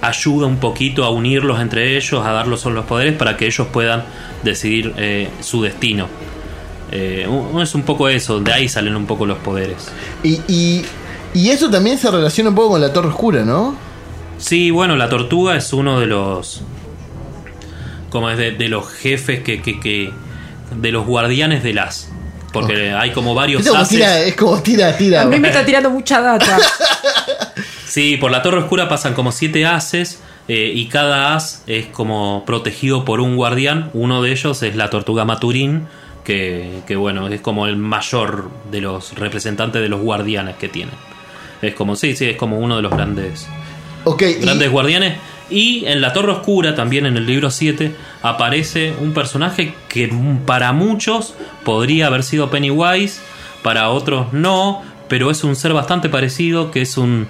ayuda 0.00 0.46
un 0.46 0.56
poquito 0.58 1.04
a 1.04 1.10
unirlos 1.10 1.60
entre 1.60 1.96
ellos, 1.96 2.24
a 2.26 2.32
darlos 2.32 2.64
los 2.66 2.84
poderes 2.84 3.14
para 3.16 3.36
que 3.36 3.46
ellos 3.46 3.66
puedan 3.72 4.04
decidir 4.42 4.92
eh, 4.96 5.28
su 5.40 5.62
destino. 5.62 6.08
Eh, 6.92 7.26
es 7.62 7.74
un 7.74 7.82
poco 7.82 8.08
eso, 8.08 8.40
de 8.40 8.52
ahí 8.52 8.68
salen 8.68 8.94
un 8.96 9.06
poco 9.06 9.24
los 9.26 9.38
poderes. 9.38 9.88
Y, 10.22 10.40
y, 10.46 10.84
y 11.32 11.48
eso 11.50 11.70
también 11.70 11.98
se 11.98 12.10
relaciona 12.10 12.50
un 12.50 12.56
poco 12.56 12.70
con 12.70 12.80
la 12.80 12.92
Torre 12.92 13.08
Oscura, 13.08 13.44
¿no? 13.44 13.74
Sí, 14.36 14.70
bueno, 14.70 14.94
la 14.96 15.08
tortuga 15.08 15.56
es 15.56 15.72
uno 15.72 15.98
de 16.00 16.06
los. 16.06 16.62
como 18.10 18.30
es 18.30 18.36
de, 18.38 18.52
de 18.52 18.68
los 18.68 18.88
jefes 18.88 19.40
que, 19.40 19.62
que, 19.62 19.80
que- 19.80 20.12
de 20.76 20.92
los 20.92 21.06
guardianes 21.06 21.62
del 21.62 21.78
as. 21.78 22.10
Porque 22.54 22.90
hay 22.92 23.10
como 23.12 23.34
varios 23.34 23.60
Es 23.62 23.68
como 23.68 23.82
ases. 23.82 23.96
tira, 23.98 24.20
es 24.20 24.34
como 24.36 24.62
tira, 24.62 24.96
tira. 24.96 25.22
A 25.22 25.24
mí 25.26 25.38
me 25.38 25.48
está 25.48 25.64
tirando 25.66 25.90
mucha 25.90 26.20
data. 26.22 26.56
Sí, 27.86 28.16
por 28.16 28.30
la 28.32 28.42
Torre 28.42 28.58
Oscura 28.58 28.88
pasan 28.88 29.14
como 29.14 29.30
siete 29.30 29.66
haces 29.66 30.20
eh, 30.48 30.72
y 30.74 30.86
cada 30.86 31.34
as 31.36 31.62
es 31.68 31.86
como 31.86 32.42
protegido 32.44 33.04
por 33.04 33.20
un 33.20 33.36
guardián. 33.36 33.90
Uno 33.92 34.20
de 34.22 34.32
ellos 34.32 34.62
es 34.64 34.74
la 34.74 34.90
tortuga 34.90 35.24
Maturín, 35.24 35.86
que, 36.24 36.80
que 36.88 36.96
bueno, 36.96 37.28
es 37.28 37.40
como 37.40 37.66
el 37.68 37.76
mayor 37.76 38.50
de 38.72 38.80
los 38.80 39.14
representantes 39.14 39.80
de 39.80 39.88
los 39.88 40.00
guardianes 40.00 40.56
que 40.56 40.68
tienen. 40.68 40.94
Es 41.62 41.74
como, 41.74 41.94
sí, 41.94 42.16
sí, 42.16 42.24
es 42.30 42.36
como 42.36 42.58
uno 42.58 42.76
de 42.76 42.82
los 42.82 42.90
grandes, 42.90 43.46
Ok, 44.04 44.22
y- 44.22 44.34
grandes 44.40 44.70
guardianes. 44.72 45.18
Y 45.50 45.84
en 45.86 46.00
la 46.00 46.12
Torre 46.12 46.32
Oscura, 46.32 46.74
también 46.74 47.06
en 47.06 47.16
el 47.16 47.26
libro 47.26 47.50
7, 47.50 47.94
aparece 48.22 48.94
un 49.00 49.12
personaje 49.12 49.74
que 49.88 50.10
para 50.46 50.72
muchos 50.72 51.34
podría 51.64 52.06
haber 52.06 52.22
sido 52.22 52.50
Pennywise, 52.50 53.20
para 53.62 53.90
otros 53.90 54.32
no, 54.32 54.82
pero 55.08 55.30
es 55.30 55.44
un 55.44 55.56
ser 55.56 55.72
bastante 55.72 56.08
parecido, 56.08 56.70
que 56.70 56.82
es 56.82 56.96
un... 56.96 57.28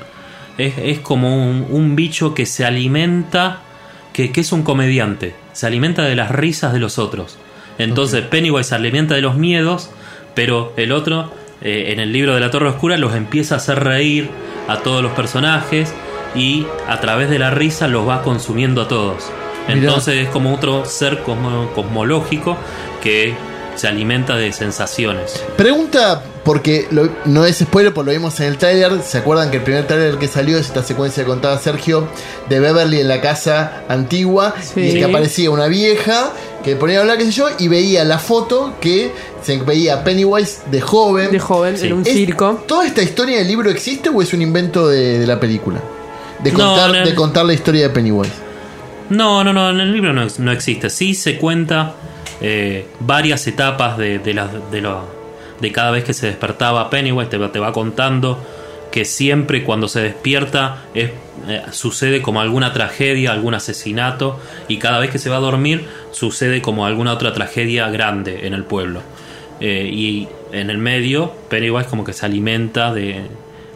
Es, 0.56 0.74
es 0.78 1.00
como 1.00 1.50
un, 1.50 1.66
un 1.68 1.96
bicho 1.96 2.32
que 2.32 2.46
se 2.46 2.64
alimenta, 2.64 3.62
que, 4.12 4.30
que 4.30 4.42
es 4.42 4.52
un 4.52 4.62
comediante, 4.62 5.34
se 5.52 5.66
alimenta 5.66 6.02
de 6.02 6.14
las 6.14 6.30
risas 6.30 6.72
de 6.72 6.78
los 6.78 6.98
otros. 6.98 7.38
Entonces 7.78 8.22
Pennywise 8.22 8.68
se 8.68 8.74
alimenta 8.76 9.16
de 9.16 9.20
los 9.20 9.36
miedos, 9.36 9.90
pero 10.34 10.72
el 10.76 10.92
otro, 10.92 11.32
eh, 11.60 11.86
en 11.88 11.98
el 11.98 12.12
libro 12.12 12.34
de 12.34 12.40
la 12.40 12.50
Torre 12.52 12.68
Oscura, 12.68 12.96
los 12.96 13.16
empieza 13.16 13.56
a 13.56 13.58
hacer 13.58 13.82
reír 13.82 14.30
a 14.68 14.78
todos 14.78 15.02
los 15.02 15.12
personajes 15.12 15.92
y 16.34 16.66
a 16.88 17.00
través 17.00 17.30
de 17.30 17.38
la 17.38 17.50
risa 17.50 17.88
los 17.88 18.08
va 18.08 18.22
consumiendo 18.22 18.82
a 18.82 18.88
todos. 18.88 19.24
Mirá. 19.68 19.78
Entonces 19.80 20.16
es 20.26 20.28
como 20.28 20.54
otro 20.54 20.84
ser 20.84 21.22
cosmo- 21.22 21.70
cosmológico 21.74 22.56
que 23.02 23.34
se 23.76 23.88
alimenta 23.88 24.36
de 24.36 24.52
sensaciones. 24.52 25.42
Pregunta, 25.56 26.22
porque 26.44 26.86
lo- 26.92 27.08
no 27.24 27.44
es 27.44 27.58
spoiler, 27.58 27.92
porque 27.92 28.10
lo 28.12 28.12
vimos 28.18 28.38
en 28.38 28.46
el 28.46 28.56
tráiler. 28.58 29.00
¿Se 29.02 29.18
acuerdan 29.18 29.50
que 29.50 29.56
el 29.56 29.62
primer 29.64 29.86
tráiler 29.86 30.16
que 30.18 30.28
salió 30.28 30.58
es 30.58 30.66
esta 30.66 30.82
secuencia 30.84 31.24
que 31.24 31.28
contaba 31.30 31.58
Sergio 31.58 32.06
de 32.48 32.60
Beverly 32.60 33.00
en 33.00 33.08
la 33.08 33.20
casa 33.20 33.82
antigua? 33.88 34.54
Sí. 34.62 34.80
Y 34.80 34.94
que 34.94 35.04
aparecía 35.04 35.50
una 35.50 35.66
vieja 35.66 36.30
que 36.62 36.76
ponía 36.76 36.98
a 36.98 37.00
hablar, 37.00 37.18
qué 37.18 37.24
sé 37.24 37.32
yo, 37.32 37.46
y 37.58 37.66
veía 37.68 38.04
la 38.04 38.18
foto 38.18 38.74
que 38.80 39.10
se 39.42 39.56
veía 39.58 39.94
a 39.94 40.04
Pennywise 40.04 40.58
de 40.70 40.80
joven. 40.80 41.30
De 41.32 41.40
joven, 41.40 41.76
Sí. 41.76 41.86
en 41.86 41.94
un 41.94 42.02
¿Es- 42.06 42.12
circo. 42.12 42.62
¿Toda 42.68 42.86
esta 42.86 43.02
historia 43.02 43.38
del 43.38 43.48
libro 43.48 43.70
existe 43.70 44.08
o 44.08 44.22
es 44.22 44.32
un 44.34 44.42
invento 44.42 44.86
de, 44.88 45.18
de 45.18 45.26
la 45.26 45.40
película? 45.40 45.80
De 46.44 46.52
contar, 46.52 46.96
el- 46.96 47.04
de 47.04 47.14
contar 47.14 47.44
la 47.44 47.52
historia 47.54 47.88
de 47.88 47.90
Pennywise. 47.94 48.32
No, 49.10 49.44
no, 49.44 49.52
no, 49.52 49.70
en 49.70 49.80
el 49.80 49.92
libro 49.92 50.12
no, 50.12 50.26
no 50.38 50.52
existe. 50.52 50.90
Sí 50.90 51.14
se 51.14 51.36
cuenta 51.36 51.94
eh, 52.40 52.86
varias 53.00 53.46
etapas 53.46 53.96
de, 53.98 54.18
de, 54.18 54.34
las- 54.34 54.70
de, 54.70 54.80
lo- 54.80 55.06
de 55.60 55.72
cada 55.72 55.90
vez 55.90 56.04
que 56.04 56.12
se 56.14 56.26
despertaba 56.26 56.90
Pennywise, 56.90 57.28
te, 57.30 57.38
va- 57.38 57.52
te 57.52 57.58
va 57.58 57.72
contando 57.72 58.38
que 58.90 59.04
siempre 59.04 59.64
cuando 59.64 59.88
se 59.88 60.00
despierta 60.02 60.84
es, 60.94 61.10
eh, 61.48 61.62
sucede 61.72 62.22
como 62.22 62.40
alguna 62.40 62.72
tragedia, 62.72 63.32
algún 63.32 63.54
asesinato, 63.54 64.38
y 64.68 64.78
cada 64.78 64.98
vez 65.00 65.10
que 65.10 65.18
se 65.18 65.30
va 65.30 65.36
a 65.36 65.40
dormir 65.40 65.84
sucede 66.12 66.62
como 66.62 66.86
alguna 66.86 67.12
otra 67.12 67.32
tragedia 67.32 67.88
grande 67.88 68.46
en 68.46 68.54
el 68.54 68.64
pueblo. 68.64 69.00
Eh, 69.60 69.88
y 69.92 70.28
en 70.52 70.70
el 70.70 70.78
medio, 70.78 71.32
Pennywise 71.48 71.88
como 71.88 72.04
que 72.04 72.12
se 72.12 72.24
alimenta 72.26 72.92
de, 72.92 73.22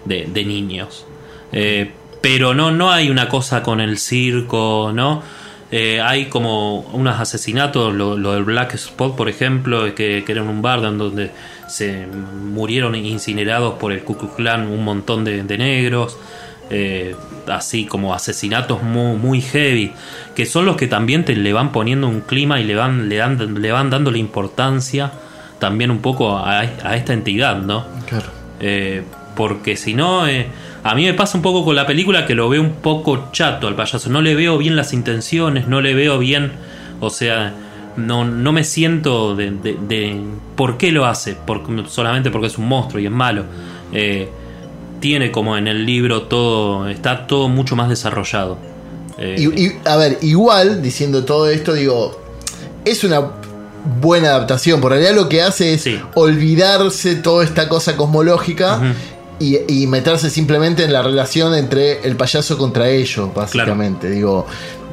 de- 0.04 0.26
de 0.32 0.44
niños. 0.44 1.04
Eh, 1.52 1.90
pero 2.20 2.54
no, 2.54 2.70
no 2.70 2.90
hay 2.90 3.10
una 3.10 3.28
cosa 3.28 3.62
con 3.62 3.80
el 3.80 3.98
circo, 3.98 4.92
¿no? 4.94 5.22
Eh, 5.70 6.00
hay 6.00 6.26
como 6.26 6.80
unos 6.92 7.20
asesinatos, 7.20 7.94
lo, 7.94 8.16
lo 8.16 8.32
del 8.32 8.44
Black 8.44 8.74
Spot, 8.74 9.14
por 9.16 9.28
ejemplo, 9.28 9.94
que, 9.94 10.22
que 10.24 10.32
era 10.32 10.42
un 10.42 10.62
bar 10.62 10.80
donde 10.80 11.30
se 11.68 12.06
murieron 12.06 12.94
incinerados 12.94 13.74
por 13.74 13.92
el 13.92 14.02
Ku 14.02 14.16
Klux 14.16 14.34
Klan 14.36 14.66
un 14.68 14.82
montón 14.82 15.24
de, 15.24 15.42
de 15.42 15.58
negros. 15.58 16.16
eh, 16.70 17.14
así 17.46 17.86
como 17.86 18.14
asesinatos 18.14 18.82
muy, 18.82 19.16
muy 19.16 19.40
heavy, 19.40 19.92
que 20.34 20.44
son 20.44 20.66
los 20.66 20.76
que 20.76 20.86
también 20.86 21.24
te 21.24 21.34
le 21.34 21.52
van 21.52 21.72
poniendo 21.72 22.06
un 22.08 22.20
clima 22.20 22.60
y 22.60 22.64
le 22.64 22.74
van, 22.74 23.08
le 23.08 23.16
dan, 23.16 23.60
le 23.62 23.72
van 23.72 23.88
dando 23.90 24.10
la 24.10 24.18
importancia 24.18 25.10
también 25.58 25.90
un 25.90 26.00
poco 26.00 26.36
a, 26.36 26.60
a 26.60 26.96
esta 26.96 27.12
entidad, 27.14 27.56
¿no? 27.62 27.86
Claro. 28.06 28.26
Eh, 28.60 29.02
porque 29.38 29.76
si 29.76 29.94
no, 29.94 30.26
eh, 30.26 30.48
a 30.82 30.94
mí 30.96 31.04
me 31.06 31.14
pasa 31.14 31.38
un 31.38 31.42
poco 31.42 31.64
con 31.64 31.76
la 31.76 31.86
película 31.86 32.26
que 32.26 32.34
lo 32.34 32.48
veo 32.48 32.60
un 32.60 32.72
poco 32.82 33.28
chato 33.32 33.68
al 33.68 33.76
payaso. 33.76 34.10
No 34.10 34.20
le 34.20 34.34
veo 34.34 34.58
bien 34.58 34.74
las 34.74 34.92
intenciones, 34.92 35.68
no 35.68 35.80
le 35.80 35.94
veo 35.94 36.18
bien, 36.18 36.50
o 37.00 37.08
sea, 37.08 37.54
no, 37.96 38.24
no 38.24 38.50
me 38.52 38.64
siento 38.64 39.36
de, 39.36 39.52
de- 39.52 39.76
de 39.80 40.20
por 40.56 40.76
qué 40.76 40.90
lo 40.90 41.06
hace, 41.06 41.36
porque, 41.46 41.84
solamente 41.88 42.30
porque 42.32 42.48
es 42.48 42.58
un 42.58 42.66
monstruo 42.66 43.00
y 43.00 43.06
es 43.06 43.12
malo. 43.12 43.44
Eh, 43.92 44.28
tiene 45.00 45.30
como 45.30 45.56
en 45.56 45.68
el 45.68 45.86
libro 45.86 46.22
todo, 46.22 46.88
está 46.88 47.28
todo 47.28 47.48
mucho 47.48 47.76
más 47.76 47.88
desarrollado. 47.88 48.58
Eh, 49.18 49.36
Y, 49.38 49.66
y, 49.66 49.72
a 49.84 49.96
ver, 49.96 50.18
igual, 50.22 50.82
diciendo 50.82 51.24
todo 51.24 51.48
esto, 51.48 51.74
digo, 51.74 52.20
es 52.84 53.04
una 53.04 53.20
buena 54.00 54.28
adaptación. 54.30 54.80
Por 54.80 54.90
realidad 54.92 55.14
lo 55.14 55.28
que 55.28 55.40
hace 55.42 55.74
es 55.74 55.82
Sí. 55.82 56.00
olvidarse 56.14 57.14
toda 57.16 57.44
esta 57.44 57.68
cosa 57.68 57.96
cosmológica 57.96 58.80
y, 59.40 59.58
y 59.68 59.86
meterse 59.86 60.30
simplemente 60.30 60.84
en 60.84 60.92
la 60.92 61.02
relación 61.02 61.54
entre 61.54 62.00
el 62.06 62.16
payaso 62.16 62.56
contra 62.58 62.88
ellos, 62.90 63.28
básicamente. 63.34 64.10
Digo, 64.10 64.46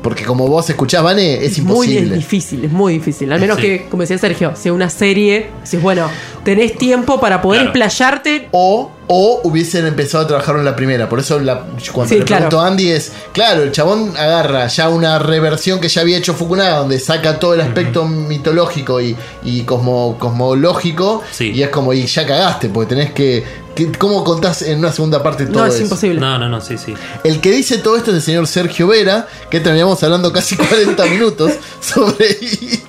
porque 0.03 0.23
como 0.23 0.47
vos 0.47 0.69
escuchás, 0.69 1.01
Vane, 1.01 1.43
es 1.43 1.57
Muy 1.63 1.87
imposible. 1.87 2.15
difícil, 2.17 2.63
es 2.65 2.71
muy 2.71 2.93
difícil. 2.93 3.33
Al 3.33 3.39
menos 3.39 3.55
Sí. 3.57 3.61
que, 3.63 3.85
como 3.89 4.01
decía 4.01 4.19
Sergio, 4.19 4.55
sea 4.55 4.71
una 4.71 4.89
serie. 4.91 5.49
Si 5.63 5.77
bueno, 5.77 6.07
tenés 6.43 6.77
tiempo 6.77 7.19
para 7.19 7.41
poder 7.41 7.61
Claro. 7.71 7.71
explayarte. 7.71 8.49
O, 8.51 8.91
o 9.07 9.41
hubiesen 9.43 9.87
empezado 9.87 10.23
a 10.25 10.27
trabajar 10.27 10.57
en 10.57 10.65
la 10.65 10.75
primera. 10.75 11.09
Por 11.09 11.19
eso 11.21 11.39
la, 11.39 11.65
cuando 11.91 12.13
Sí, 12.13 12.19
le 12.19 12.25
claro. 12.25 12.49
pregunto 12.49 12.61
a 12.61 12.67
Andy 12.67 12.91
es, 12.91 13.13
claro, 13.33 13.63
el 13.63 13.71
chabón 13.71 14.13
agarra 14.15 14.67
ya 14.67 14.89
una 14.89 15.17
reversión 15.17 15.79
que 15.79 15.87
ya 15.89 16.01
había 16.01 16.17
hecho 16.19 16.35
Fukunaga, 16.35 16.77
donde 16.77 16.99
saca 16.99 17.39
todo 17.39 17.55
el 17.55 17.61
aspecto 17.61 18.05
mitológico 18.05 19.01
y, 19.01 19.15
y 19.43 19.63
cosmo- 19.63 20.17
cosmológico. 20.19 21.23
Sí. 21.31 21.51
Y 21.51 21.63
es 21.63 21.69
como, 21.69 21.93
y 21.93 22.05
ya 22.05 22.27
cagaste, 22.27 22.69
porque 22.69 22.89
tenés 22.95 23.11
que... 23.11 23.64
¿Cómo 23.97 24.23
contás 24.23 24.61
en 24.61 24.79
una 24.79 24.91
segunda 24.91 25.21
parte 25.21 25.45
todo 25.45 25.59
No, 25.61 25.65
es 25.65 25.75
eso? 25.75 25.83
imposible. 25.83 26.19
no, 26.19 26.37
no, 26.37 26.47
no, 26.49 26.61
sí, 26.61 26.77
sí. 26.77 26.93
El 27.23 27.41
que 27.41 27.51
dice 27.51 27.77
todo 27.79 27.97
esto 27.97 28.11
es 28.11 28.17
el 28.17 28.21
señor 28.23 28.47
Sergio 28.47 28.87
Vera, 28.87 29.27
que 29.49 29.59
terminamos 29.59 30.01
hablando 30.03 30.31
casi 30.31 30.55
40 30.57 31.05
minutos 31.07 31.51
sobre 31.81 32.29
It, 32.41 32.81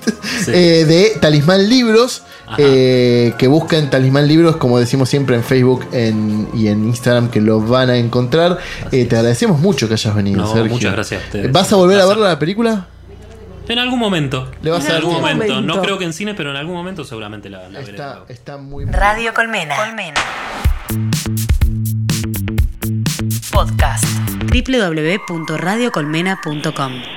eh, 0.47 0.85
de 0.85 1.17
Talismán 1.19 1.67
Libros, 1.69 2.23
eh, 2.57 3.33
que 3.37 3.47
busquen 3.47 3.89
Talismán 3.89 4.27
Libros, 4.27 4.55
como 4.57 4.79
decimos 4.79 5.09
siempre 5.09 5.35
en 5.35 5.43
Facebook 5.43 5.85
en- 5.91 6.47
y 6.53 6.67
en 6.67 6.85
Instagram, 6.85 7.29
que 7.29 7.41
lo 7.41 7.59
van 7.59 7.89
a 7.89 7.97
encontrar. 7.97 8.57
Eh, 8.91 9.05
te 9.05 9.15
agradecemos 9.17 9.59
mucho 9.59 9.87
que 9.87 9.95
hayas 9.95 10.15
venido, 10.15 10.41
No, 10.43 10.53
Sergio. 10.53 10.71
muchas 10.71 10.93
gracias 10.93 11.21
a 11.21 11.25
ustedes. 11.25 11.51
¿Vas 11.51 11.71
a 11.73 11.75
volver 11.75 11.97
a 11.99 12.03
Un 12.03 12.07
placer. 12.07 12.17
verla 12.19 12.33
la 12.33 12.39
película? 12.39 12.87
En 13.67 13.79
algún 13.79 13.99
momento. 13.99 14.49
Le 14.61 14.71
vas 14.71 14.85
En 14.85 14.93
a 14.93 14.95
algún 14.95 15.15
momento. 15.15 15.43
momento. 15.53 15.61
No 15.75 15.81
creo 15.81 15.97
que 15.97 16.05
en 16.05 16.13
cine, 16.13 16.33
pero 16.35 16.51
en 16.51 16.55
algún 16.55 16.73
momento 16.73 17.03
seguramente 17.03 17.49
la, 17.49 17.67
la 17.67 17.79
veré. 17.79 17.91
Está, 17.91 18.07
nuevo. 18.11 18.25
está 18.29 18.57
muy 18.57 18.85
Radio 18.85 19.33
Colmena. 19.33 19.75
Colmena. 19.75 20.21
Podcast. 23.51 24.05
www.radiocolmena.com 24.51 27.16